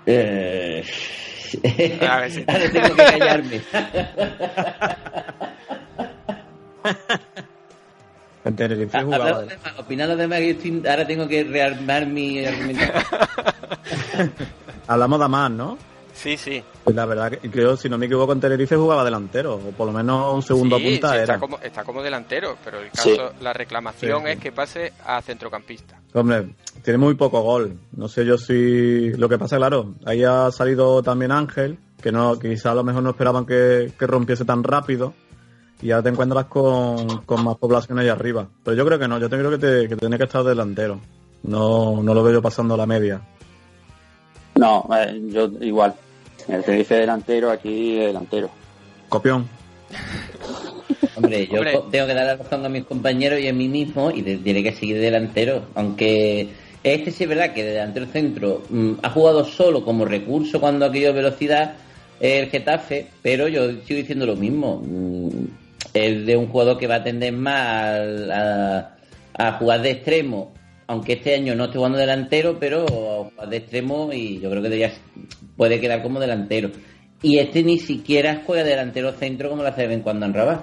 [0.04, 0.84] Eh,
[2.10, 3.60] A ver si- Ahora tengo que callarme.
[8.44, 9.42] En Tenerife jugaba.
[9.44, 10.14] De- opinando
[10.52, 13.02] estoy- ahora tengo que rearmar mi argumentación.
[14.86, 15.78] Hablamos de más, ¿no?
[16.16, 16.64] Sí, sí.
[16.82, 19.86] Pues la verdad que creo, si no me equivoco, en Tenerife jugaba delantero, o por
[19.86, 21.22] lo menos un segundo Sí, punta sí, era.
[21.34, 23.20] está, como, está como delantero, pero el caso, Sí.
[23.42, 24.32] la reclamación Sí, sí.
[24.32, 26.00] es que pase a centrocampista.
[26.14, 27.78] Hombre, tiene muy poco gol.
[27.92, 29.10] No sé yo si.
[29.12, 33.02] Lo que pasa, claro, ahí ha salido también Ángel, que no quizá a lo mejor
[33.02, 35.12] no esperaban que, que rompiese tan rápido.
[35.82, 38.48] Y ahora te encuentras con, con más población ahí arriba.
[38.64, 40.98] Pero yo creo que no, yo te creo que, te, que tiene que estar delantero.
[41.42, 43.20] No, no lo veo yo pasando la media.
[44.54, 45.94] No, eh, yo igual.
[46.48, 48.50] El Tenerife delantero, aquí delantero.
[49.08, 49.48] Copión.
[51.16, 51.72] Hombre, yo Hombre.
[51.90, 54.72] tengo que dar la razón a mis compañeros y a mí mismo y tiene que
[54.72, 55.66] seguir delantero.
[55.74, 56.48] Aunque
[56.82, 60.86] este sí es verdad que de delantero centro mm, ha jugado solo como recurso cuando
[60.86, 61.74] ha querido velocidad
[62.20, 64.82] el Getafe, pero yo sigo diciendo lo mismo.
[64.84, 65.46] Mm,
[65.94, 67.98] Es de un jugador que va a tender más
[69.38, 70.52] a jugar de extremo,
[70.86, 74.68] aunque este año no esté jugando delantero, pero a de extremo y yo creo que
[74.68, 74.92] debería-
[75.56, 76.70] puede quedar como delantero.
[77.22, 80.34] Y este ni siquiera juega delantero centro como lo hace de vez en cuando en
[80.34, 80.60] Rabat.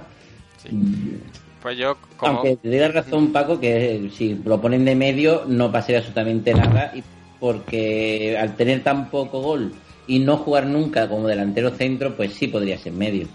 [1.62, 5.72] Pues yo, como, Aunque te doy razón, Paco, que si lo ponen de medio no
[5.72, 7.04] pasaría absolutamente nada, y
[7.40, 9.74] porque al tener tan poco gol
[10.08, 13.28] y no jugar nunca como delantero centro, pues sí podría ser medio.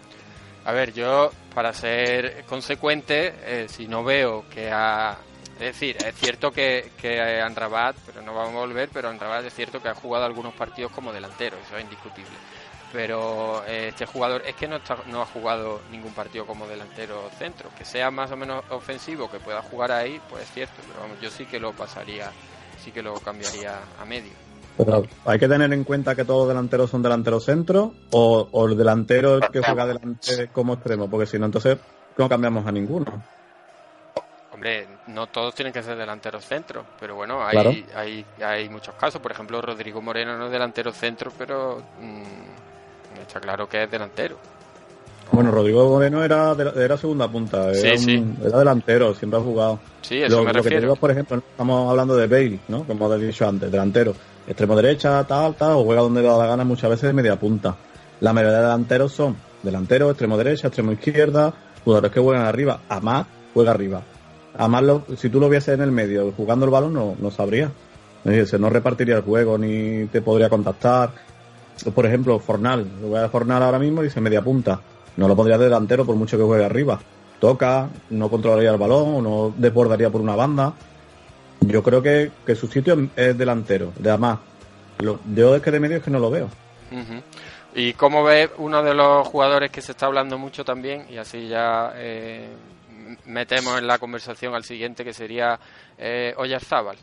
[0.65, 5.17] A ver, yo, para ser consecuente, eh, si no veo que ha
[5.59, 9.55] Es decir, es cierto que, que Anrabat, pero no vamos a volver, pero Anrabat es
[9.55, 12.31] cierto que ha jugado algunos partidos como delantero, eso es indiscutible.
[12.93, 17.29] Pero eh, este jugador es que no, está- no ha jugado ningún partido como delantero
[17.39, 17.69] centro.
[17.77, 20.75] Que sea más o menos ofensivo, que pueda jugar ahí, pues es cierto.
[20.89, 22.31] Pero vamos, yo sí que lo pasaría,
[22.83, 24.33] sí que lo cambiaría a medio.
[24.79, 28.67] Pero hay que tener en cuenta que todos los delanteros son delanteros centro o, o
[28.69, 31.77] el delantero el que juega delante como extremo, porque si no, entonces
[32.17, 33.23] no cambiamos a ninguno.
[34.59, 37.71] Hombre, no todos tienen que ser delanteros centros, pero bueno, hay, Claro.
[37.95, 39.21] hay, hay muchos casos.
[39.21, 44.37] Por ejemplo, Rodrigo Moreno no es delantero centro, pero mm, está claro que es delantero.
[45.31, 48.17] Bueno, Rodrigo Moreno era, de- era segunda punta, Sí, era, sí.
[48.17, 49.79] un- era delantero, siempre ha jugado.
[50.03, 52.85] Sí, eso lo, me lo que te digo, por ejemplo, estamos hablando de Bale, ¿no?
[52.85, 54.15] Como he dicho antes, delantero,
[54.47, 57.37] extremo derecha, tal, tal, o juega donde le da la gana muchas veces de media
[57.37, 57.77] punta.
[58.21, 61.53] La mayoría de delanteros son delanteros, extremo derecha, extremo izquierda,
[61.85, 62.81] jugadores que juegan arriba.
[62.89, 64.03] Amad juega arriba.
[64.59, 67.71] Lo- si tú lo vieses en el medio jugando el balón, no, no sabría.
[68.25, 71.11] Se no repartiría el juego, ni te podría contactar.
[71.95, 74.81] Por ejemplo, Fornal, lo voy a Fornal ahora mismo y dice media punta.
[75.17, 76.99] No lo pondría de delantero por mucho que juegue arriba.
[77.41, 80.73] Toca, no controlaría el balón, no desbordaría por una banda.
[81.61, 84.39] Yo creo que, que su sitio es delantero, de Amad.
[84.99, 86.49] Lo, yo es que de medio es que no lo veo.
[87.75, 91.47] Y como ves, uno de los jugadores que se está hablando mucho también, y así
[91.49, 92.49] ya eh,
[93.27, 95.59] metemos en la conversación al siguiente, que sería
[95.99, 96.97] eh, Oyarzábal.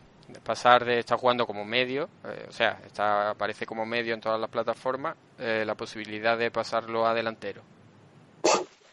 [0.44, 4.40] Pasar de estar jugando como medio, eh, o sea, está, aparece como medio en todas
[4.42, 7.62] las plataformas, eh, la posibilidad de pasarlo a delantero.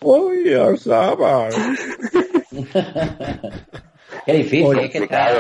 [0.01, 0.45] ¡Uy!
[4.27, 5.33] Qué difícil, Oye, es que está-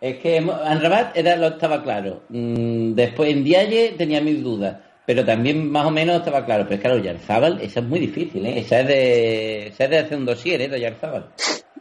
[0.00, 2.22] es que hemos- Anrabat era, lo estaba claro.
[2.28, 4.76] Mm, después en Dialle tenía mis dudas,
[5.06, 6.64] pero también más o menos estaba claro.
[6.64, 8.58] Pero es que claro, Yarzábal, esa es muy difícil, ¿eh?
[8.60, 10.68] Esa es de, esa es de hacer un dossier, ¿eh?
[10.68, 11.26] De Yarzábal.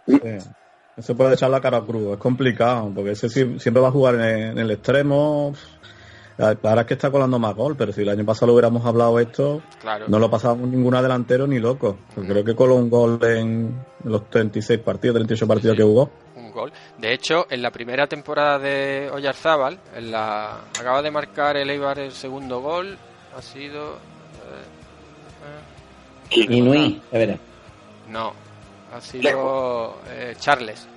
[0.07, 0.19] Sí.
[0.95, 4.15] Eso puede echar la cara a cruz, es complicado, porque ese siempre va a jugar
[4.15, 5.53] en, el extremo.
[6.37, 9.19] Ahora es que está colando más gol, pero si el año pasado lo hubiéramos hablado
[9.19, 10.05] esto, Claro.
[10.07, 11.97] no lo pasábamos ninguna delantero ni loco.
[12.15, 16.11] Creo que coló un gol en los 36 partidos, 38 partidos que jugó.
[16.35, 16.71] un gol.
[16.99, 21.97] De hecho, en la primera temporada de Oyarzábal, en la, acaba de marcar el Eibar
[21.99, 22.97] el segundo gol,
[23.37, 23.93] ha sido...
[23.93, 23.97] eh,
[26.31, 27.37] eh, Inui, a ver.
[28.09, 28.33] No,
[28.95, 30.87] ha sido eh, Charles,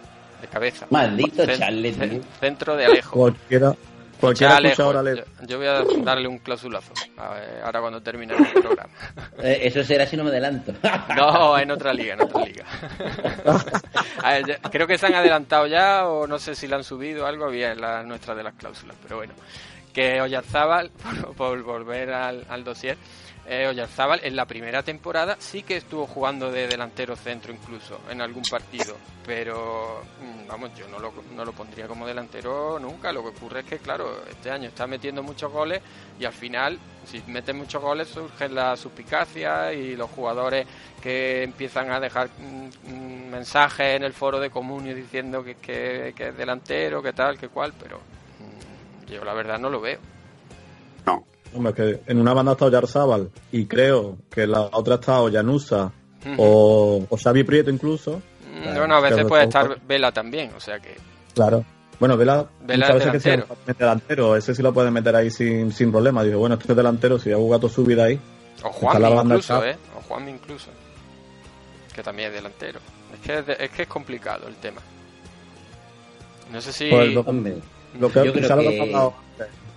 [0.40, 0.86] de cabeza.
[0.90, 1.96] Maldito Charles.
[2.40, 3.16] Centro de Alejo.
[3.16, 3.74] Cualquiera,
[4.20, 8.34] cualquiera Alejo, ahora yo, yo voy a darle un clausulazo, a ver, ahora cuando termine
[8.34, 8.90] el programa.
[9.38, 10.72] Eh, eso será si no me adelanto.
[11.14, 12.64] No, en otra liga, en otra liga.
[14.22, 16.84] A ver, ya- creo que se han adelantado ya, o no sé si la han
[16.84, 19.34] subido o algo, había en la nuestra de las cláusulas, pero bueno.
[19.96, 20.90] Que Oyarzábal,
[21.38, 22.98] por, volver al, al dossier,
[23.46, 28.20] eh, Oyarzábal en la primera temporada sí que estuvo jugando de delantero centro incluso, en
[28.20, 28.94] algún partido,
[29.24, 33.10] pero mm, vamos, yo no lo, no lo pondría como delantero nunca.
[33.10, 35.80] Lo que ocurre es que, claro, este año está metiendo muchos goles
[36.20, 40.66] y al final, si mete muchos goles, surgen las suspicacias y los jugadores
[41.02, 46.12] que empiezan a dejar mm, mm, mensajes en el foro de comunio diciendo que, que,
[46.14, 47.98] que es delantero, que tal, que cual, pero
[49.06, 49.98] yo la verdad no lo veo.
[51.54, 54.94] Hombre, es que en una banda ha estado Yarzábal y creo que en la otra
[54.96, 55.90] ha estado Llanusa
[56.26, 56.34] Ujú.
[56.38, 58.20] o, o Xavi Prieto incluso.
[58.52, 60.96] Mm, Claro, bueno, a veces puede estar Vela también, o sea que...
[61.34, 61.64] Claro.
[61.98, 63.56] Bueno, Vela, Vela muchas es que delantero.
[63.78, 66.22] delantero, ese sí lo puede meter ahí sin, sin problema.
[66.24, 68.20] Digo, bueno, este es delantero, si ha jugado su vida ahí.
[68.62, 69.64] O Juan la banda incluso.
[69.64, 69.76] ¿eh?
[69.96, 70.68] O Juan incluso.
[71.94, 72.80] Que también es delantero.
[73.14, 74.82] Es que es, de- es que es complicado el tema.
[76.52, 76.90] No sé si...
[76.90, 77.14] Pues
[78.00, 79.14] lo, que, lo ha pasado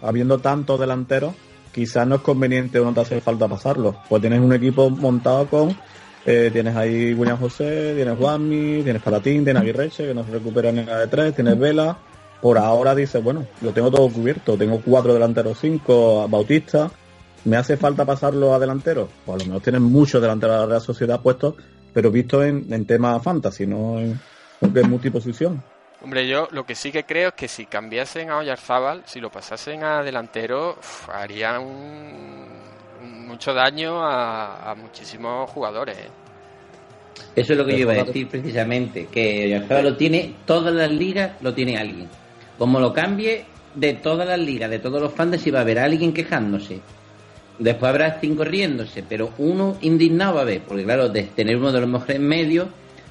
[0.02, 1.34] habiendo tantos delanteros,
[1.72, 3.96] quizás no es conveniente o no te hace falta pasarlo.
[4.08, 5.76] Pues tienes un equipo montado con.
[6.26, 10.70] eh, tienes ahí William José, tienes Juanmi, tienes Palatín, tienes Aguirreche, que no se recupera
[10.70, 11.98] en la de tres, tienes Vela.
[12.42, 16.90] Por ahora dices, bueno, lo tengo todo cubierto, tengo cuatro delanteros, cinco Bautista.
[17.46, 19.10] ¿Me hace falta pasarlo a delantero?
[19.26, 21.56] Pues a lo mejor tienes muchos delanteros de la Real Sociedad puestos,
[21.94, 24.20] pero visto en, en tema fantasy, no en,
[24.62, 25.64] en multiposición.
[26.02, 29.30] Hombre, yo lo que sí que creo es que si cambiasen a Oyarzábal, si lo
[29.30, 32.46] pasasen a delantero, uf, harían un-
[33.04, 35.98] un- mucho daño a, a muchísimos jugadores.
[35.98, 36.08] ¿eh?
[37.36, 40.90] Eso es lo que yo iba a decir precisamente, que Oyarzábal lo tiene, todas las
[40.90, 42.08] ligas lo tiene alguien.
[42.58, 43.46] Como lo cambie,
[43.76, 46.80] de todas las ligas, de todos los fantasy va a haber alguien quejándose.
[47.60, 51.74] Después habrá cinco riéndose, pero uno indignado va a haber, porque claro, de tener uno
[51.74, 52.68] de los mejores medios,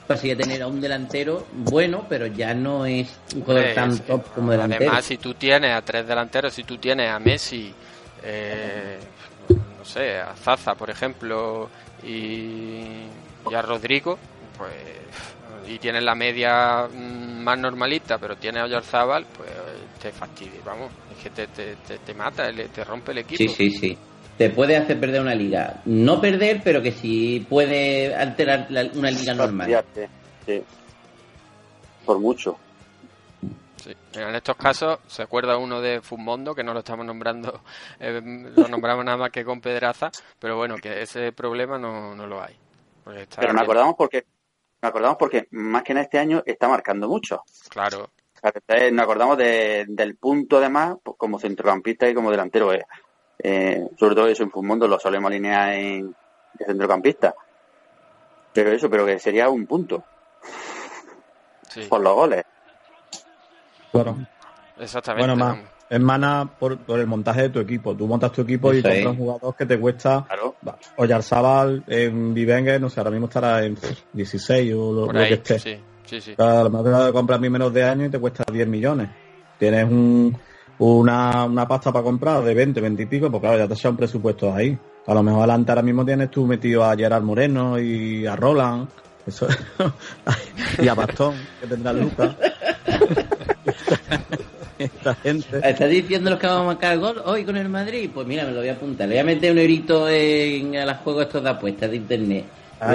[0.09, 4.53] a tener a un delantero bueno, pero ya no es un jugador tan top como
[4.53, 4.85] delantero.
[4.85, 7.73] Además, si tú tienes a tres delanteros, si tú tienes a Messi,
[8.23, 8.99] eh,
[9.49, 11.69] no sé, a Zaza, por ejemplo,
[12.03, 13.05] y,
[13.51, 14.19] y a Rodrigo,
[14.57, 14.73] pues
[15.69, 19.51] y tienes la media mm, más normalita, pero tienes a Oyarzábal, pues
[20.01, 23.39] te fastidia, vamos, es que te, te, te, te mata, te rompe el equipo.
[23.39, 23.99] Sí, sí, sí.
[24.39, 25.83] Te puede hacer perder una liga.
[25.85, 29.85] No perder, pero que sí puede alterar la- una liga normal.
[30.47, 30.63] Sí.
[32.07, 32.57] Por mucho.
[33.77, 33.93] Sí.
[34.15, 37.63] En estos casos se acuerda uno de Fumondo, que no lo estamos nombrando,
[38.01, 38.21] eh,
[38.57, 42.43] lo nombramos nada más que con Pedraza, pero bueno, que ese problema no, no lo
[42.43, 42.55] hay.
[43.05, 43.65] Porque está Pero nos bien.
[43.65, 44.25] acordamos porque,
[44.83, 47.43] nos acordamos porque más que en este año está marcando mucho.
[47.71, 48.11] Claro,
[48.93, 52.73] Nos acordamos de- del punto además, pues, como centrocampista y como delantero.
[52.73, 52.85] eh,
[53.39, 56.15] eh, sobre todo eso en Fumondo lo solemos alinear en
[56.59, 57.35] de centrocampista.
[58.53, 60.03] Pero eso, pero que sería un punto
[61.69, 62.45] sí, por los goles.
[63.93, 64.17] Claro.
[64.79, 65.27] exactamente.
[65.27, 65.59] Bueno, más,
[65.89, 67.95] es mana por, por el montaje de tu equipo.
[67.95, 70.25] Tú montas tu equipo y compras un jugador que te cuesta.
[70.27, 70.57] Claro.
[70.67, 75.35] va, Oyarzábal en Vivengue, no sé, ahora mismo estará en pff, 16 o lo, que
[75.35, 75.59] esté.
[75.59, 76.35] sí, sí, sí.
[76.35, 78.67] Claro, a lo mejor te compras a mí menos de año y te cuesta 10
[78.67, 79.09] millones.
[79.59, 80.37] Tienes un,
[80.79, 83.97] una, una pasta para comprar de 20, 20 y pico, pues claro, ya te echan
[83.97, 84.79] presupuestos ahí.
[85.07, 88.89] A lo mejor adelante ahora mismo tienes tú metido a Gerard Moreno y a Roland.
[89.27, 89.47] Eso,
[90.83, 92.35] y a Bastón, que tendrá Lucas.
[94.79, 95.61] Esta gente.
[95.65, 98.11] ¿Estás diciendo los que vamos a marcar gol hoy con el Madrid?
[98.15, 99.09] Pues mira, me lo voy a apuntar.
[99.09, 102.45] Le voy a meter un eurito en a los juegos estos de apuestas de internet.
[102.81, 102.95] El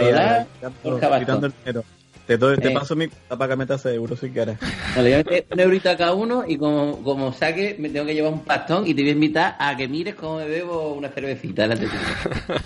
[1.66, 1.84] dinero.
[2.28, 2.74] Te, doy- te Eh.
[2.74, 4.58] paso mi cuenta para que metas euros si quieres.
[4.96, 7.90] No, le voy a meter un eurito a cada uno y como, como saque me
[7.90, 10.48] tengo que llevar un pastón y te voy a invitar a que mires cómo me
[10.48, 12.62] bebo una cervecita delante tuyo.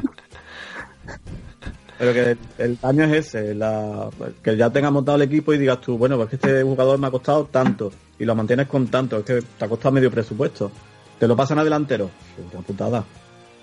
[1.98, 4.08] Pero que el, el daño es ese, la,
[4.42, 7.08] que ya tengas montado el equipo y digas tú, bueno, pues que este jugador me
[7.08, 10.70] ha costado tanto y lo mantienes con tanto, es que te ha costado medio presupuesto.
[11.18, 12.10] Te lo pasan a delantero,
[12.54, 13.04] una putada.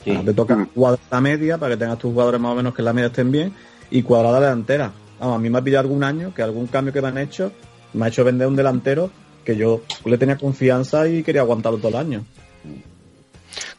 [0.04, 0.12] Sí.
[0.12, 2.82] Ahora te toca cuadrar la media para que tengas tus jugadores más o menos que
[2.82, 3.52] en la media estén bien
[3.92, 4.92] y cuadrar la delantera.
[5.20, 7.52] Vamos, a mí me ha pillado algún año que algún cambio que me han hecho
[7.94, 9.10] me ha hecho vender un delantero
[9.44, 12.26] que yo le tenía confianza y quería aguantarlo todo el año.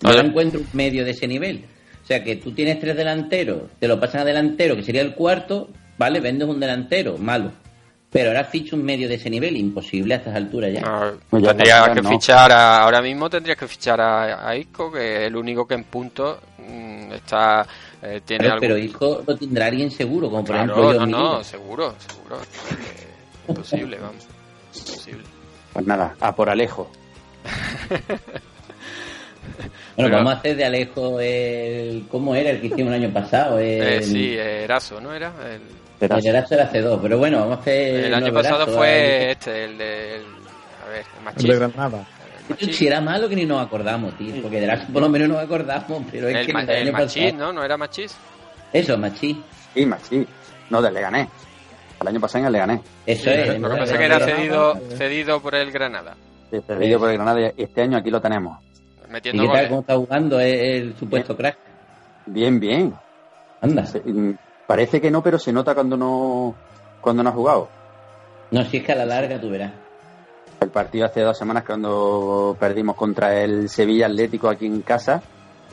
[0.02, 0.20] No Oye.
[0.20, 1.64] encuentro un medio de ese nivel.
[2.02, 5.14] O sea que tú tienes tres delanteros, te lo pasan a delantero, que sería el
[5.14, 7.52] cuarto, vale, vendes un delantero, malo.
[8.10, 10.80] Pero ahora ficha un medio de ese nivel, imposible a estas alturas ya.
[10.80, 12.08] No, ya tendría que no.
[12.08, 15.74] fichar a- ahora mismo tendrías que fichar a, a Isco, que es el único que
[15.74, 17.66] en punto mm, está
[18.02, 21.06] eh, tiene Pero, algún- pero hijo lo tendrá alguien seguro, como por Claro, ejemplo yo.
[21.06, 22.36] no, no, seguro, seguro.
[22.42, 24.24] Eh, imposible, vamos.
[24.74, 25.24] Imposible.
[25.72, 26.90] Pues nada, a por Alejo.
[29.96, 32.06] Bueno, Pero- vamos a hacer de Alejo el...
[32.10, 33.58] ¿Cómo era el que hicimos el año pasado?
[33.58, 35.32] El, Eh, sí, eh, Eraso, ¿no era?
[36.00, 38.04] El, Eraso era C2, pero bueno, vamos a hacer...
[38.04, 40.16] el año pasado Eraso, fue este, el de...
[40.16, 42.06] el- a ver, el El de Granada.
[42.58, 46.02] Si era malo que ni nos acordamos, tío, porque de por lo menos nos acordamos,
[46.10, 47.46] pero es El, que ma- el Machís, pasado...
[47.46, 47.52] ¿no?
[47.52, 48.16] ¿No era Machís?
[48.72, 49.42] Eso, Machí.
[49.74, 50.26] Sí, sí.
[50.70, 51.28] No, del Leganés.
[52.00, 52.80] El año pasado en el Leganés.
[53.06, 53.60] Eso es.
[53.60, 56.14] Lo que pasa es que era cedido, cedido por el Granada,
[56.50, 58.58] Sí, cedido por el Granada y este año aquí lo tenemos.
[59.06, 59.56] ¿Y metiendo qué tal?
[59.56, 59.68] goles.
[59.68, 61.56] ¿Cómo está jugando el, el supuesto crack?
[62.26, 62.94] Bien, bien.
[63.60, 63.84] Anda.
[63.86, 64.36] Se- mm,
[64.66, 66.54] Parece que no, pero se nota cuando no
[67.00, 67.68] cuando no ha jugado.
[68.50, 69.72] No, si es que a la larga tú verás.
[70.60, 75.22] El partido hace dos semanas cuando perdimos contra el Sevilla Atlético aquí en casa.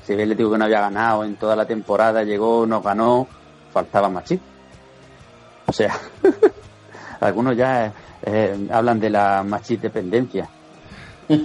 [0.04, 3.28] Sevilla Atlético que no había ganado en toda la temporada, llegó, nos ganó,
[3.74, 4.40] faltaba Machí.
[5.66, 5.98] O sea,
[7.20, 7.92] algunos ya
[8.24, 10.48] eh, hablan de la Machí dependencia.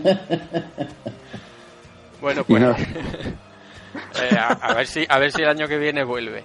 [2.21, 2.73] Bueno, pues no-
[4.23, 6.45] eh, a, a ver si a ver si el año que viene vuelve.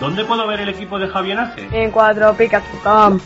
[0.00, 1.68] ¿Dónde puedo ver el equipo de Javier Ace?
[1.72, 3.18] En cuatropicas.com.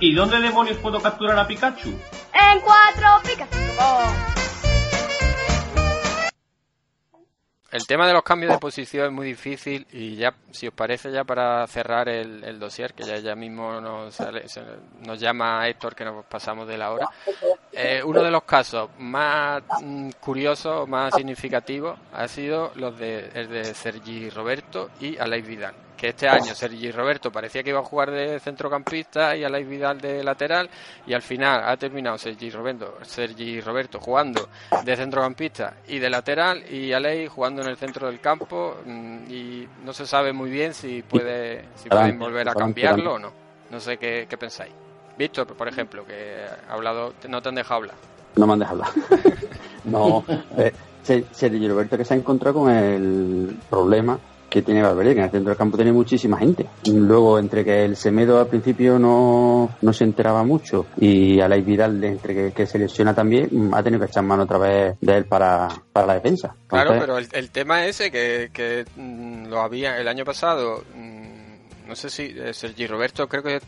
[0.00, 1.88] ¿Y dónde demonios puedo capturar a Pikachu?
[2.34, 4.12] En cuatropicas.com.
[7.72, 11.12] El tema de los cambios de posición es muy difícil y ya, si os parece,
[11.12, 14.62] ya para cerrar el, el dossier, que ya, ya mismo nos, sale- se-
[15.04, 17.08] nos llama Héctor, que nos pasamos de la hora,
[17.72, 23.48] eh, uno de los casos más mm, curiosos, más significativos, ha sido los de, el
[23.48, 25.74] de Sergi Roberto y Aleix Vidal.
[25.96, 30.00] Que este año Sergi Roberto parecía que iba a jugar de centrocampista y Aleix Vidal
[30.00, 30.68] de lateral
[31.06, 34.48] y al final ha terminado Sergi Roberto, Sergi Roberto jugando
[34.84, 39.68] de centrocampista y de lateral y Aleix jugando en el centro del campo mm, y
[39.84, 43.32] no se sabe muy bien si puede si pueden volver a cambiarlo o no.
[43.70, 44.72] No sé qué, qué pensáis.
[45.18, 47.96] Víctor, por ejemplo, que ha hablado, no te han dejado hablar.
[48.36, 49.34] No me han dejado hablar.
[49.84, 50.24] no,
[50.58, 50.72] eh,
[51.02, 54.18] Se- Sergio Roberto que se ha encontrado con el problema
[54.48, 56.66] que tiene Valverde, que en el centro del campo tiene muchísima gente.
[56.92, 62.02] Luego, entre que el Semedo al principio no, no se enteraba mucho y Aleix Vidal,
[62.04, 65.24] entre que, que se lesiona también, ha tenido que echar mano otra vez de él
[65.26, 66.54] para, para la defensa.
[66.66, 70.84] Claro, Entonces, pero el, el tema ese que, que mm, lo había el año pasado,
[70.94, 73.60] mm, no sé si eh, Sergi Roberto creo que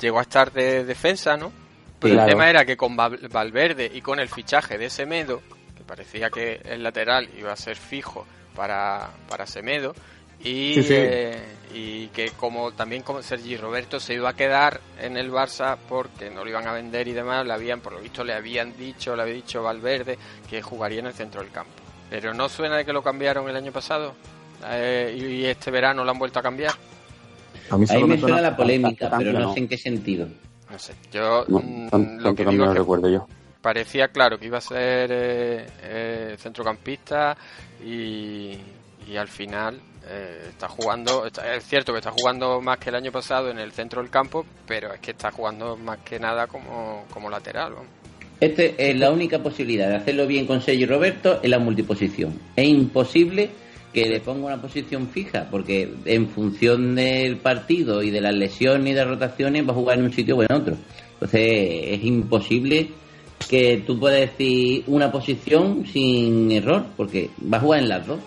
[0.00, 1.52] llegó a estar de defensa, ¿no?
[2.00, 2.28] Pero Claro.
[2.28, 5.40] el tema era que con Val- Valverde y con el fichaje de Semedo,
[5.76, 9.94] que parecía que el lateral iba a ser fijo para, para Semedo,
[10.40, 10.94] y, Sí, sí.
[10.96, 15.76] eh, y que como también como Sergi Roberto se iba a quedar en el Barça
[15.88, 18.76] porque no lo iban a vender y demás, le habían, por lo visto le habían
[18.76, 20.18] dicho, le había dicho Valverde
[20.48, 21.72] que jugaría en el centro del campo.
[22.10, 24.14] Pero no suena de que lo cambiaron el año pasado
[24.68, 26.74] eh, y y este verano lo han vuelto a cambiar.
[27.70, 29.52] A mí Ahí me me suena suena la polémica, pero no no.
[29.52, 30.28] sé en qué sentido.
[30.70, 33.08] No sé, yo no, mm, tan- lo tanto que también digo lo es que recuerdo
[33.08, 33.26] yo.
[33.60, 37.36] parecía claro que iba a ser eh, eh, centrocampista
[37.84, 38.58] y,
[39.06, 42.96] y al final eh, está jugando, está- es cierto que está jugando más que el
[42.96, 46.46] año pasado en el centro del campo, pero es que está jugando más que nada
[46.46, 47.72] como, como lateral.
[48.40, 52.38] Este es la única posibilidad de hacerlo bien con Sergio Roberto en la multiposición.
[52.56, 53.50] Es imposible
[53.92, 58.90] que le ponga una posición fija, porque en función del partido y de las lesiones
[58.90, 60.76] y de rotaciones va a jugar en un sitio o en otro.
[61.14, 62.90] Entonces es imposible
[63.48, 68.18] que tú puedas decir una posición sin error, porque va a jugar en las dos.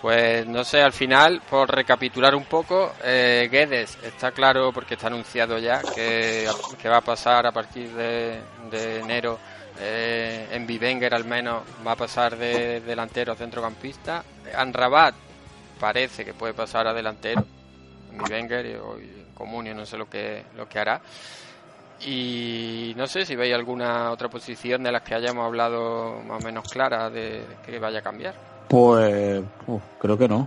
[0.00, 5.08] Pues no sé, al final, por recapitular un poco, eh, Guedes está claro porque está
[5.08, 6.48] anunciado ya que,
[6.88, 8.40] va a pasar a partir de,
[8.98, 9.38] enero
[9.78, 14.24] eh, en Bivenger al menos va a pasar de delantero a centrocampista.
[14.56, 15.14] Anrabat
[15.78, 17.44] parece que puede pasar a delantero
[18.10, 21.02] en Bivenger en Comunio, no sé lo que, lo que hará.
[22.06, 26.46] Y no sé si veis alguna otra posición de las que hayamos hablado más o
[26.46, 28.49] menos clara de que vaya a cambiar.
[28.70, 30.46] Pues uf, creo que no.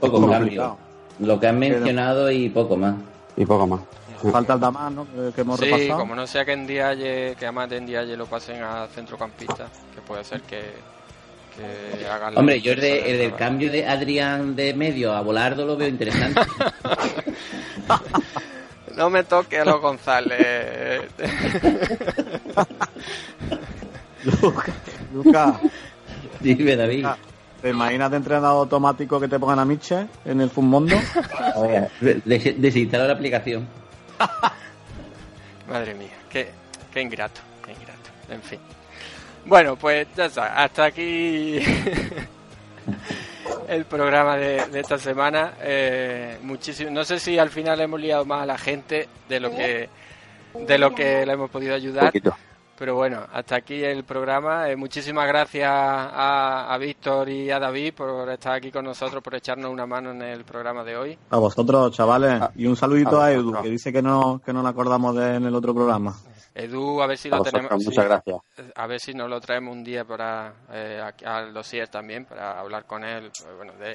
[0.00, 0.78] Poco cambio.
[1.18, 2.94] Lo que han mencionado y poco más.
[3.36, 3.80] Y poco más.
[4.30, 5.06] Falta el Damas, ¿no?
[5.34, 5.98] Que, hemos Sí, repasado.
[5.98, 10.00] como no sea que en Dialle, que además en Dialle lo pasen a centrocampista, que
[10.00, 10.62] puede ser que,
[11.56, 15.12] que hagan la Hombre, yo el, de- el del de- cambio de Adrián de medio
[15.12, 16.40] a Volardo lo veo interesante.
[18.96, 21.02] No me toque a los González.
[25.12, 25.54] Lucas,
[26.40, 27.06] Dime, David.
[27.66, 30.96] ¿Te imaginas de entrenador automático que te pongan a Miche en el Fumondo?
[32.00, 33.66] Des- Desinstala la aplicación.
[35.68, 36.48] Madre mía, qué,
[36.92, 38.10] qué ingrato, qué ingrato.
[38.30, 38.60] En fin.
[39.46, 41.58] Bueno, pues ya está, hasta aquí
[43.68, 45.54] el programa de, de esta semana.
[45.60, 49.50] Eh, muchísimo, no sé si al final hemos liado más a la gente de lo
[49.50, 49.88] que
[50.54, 52.06] de lo que le hemos podido ayudar.
[52.06, 52.34] Poquito.
[52.78, 54.68] Pero bueno, hasta aquí el programa.
[54.70, 59.34] Eh, muchísimas gracias a, a Víctor y a David por estar aquí con nosotros, por
[59.34, 61.18] echarnos una mano en el programa de hoy.
[61.30, 62.40] A vosotros, chavales.
[62.42, 65.16] Ah, Y un saludito a a Edu, que dice que no, que no le acordamos
[65.16, 66.14] de en el otro programa.
[66.54, 67.84] Edu, a ver si A lo vosotros, tenemos.
[67.84, 68.40] muchas sí, gracias.
[68.74, 72.84] A ver si nos lo traemos un día para eh, al dossier también, para hablar
[72.86, 73.92] con él, pues, bueno, de,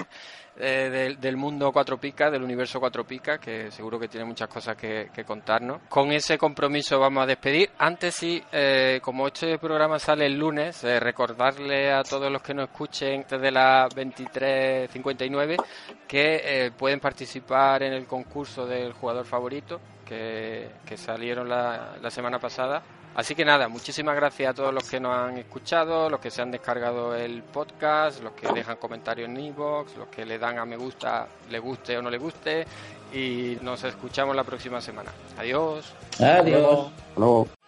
[0.58, 4.76] eh, del- mundo cuatro picas, del universo cuatro picas, que seguro que tiene muchas cosas
[4.76, 5.82] que, que contarnos.
[5.90, 7.70] Con ese compromiso vamos a despedir.
[7.78, 12.54] Antes sí, eh, como este programa sale el lunes, eh, recordarle a todos los que
[12.54, 15.58] nos escuchen desde las 23.59
[16.08, 22.84] que eh, pueden participar en el concurso del jugador favorito que, salieron la semana pasada.
[23.14, 26.42] Así que nada, muchísimas gracias a todos los que nos han escuchado, los que se
[26.42, 30.66] han descargado el podcast, los que dejan comentarios en iVoox, los que le dan a
[30.66, 32.66] me gusta, le guste o no le guste.
[33.14, 35.12] Y nos escuchamos la próxima semana.
[35.38, 35.92] Adiós.
[36.20, 36.90] Adiós.
[37.18, 37.61] Luego.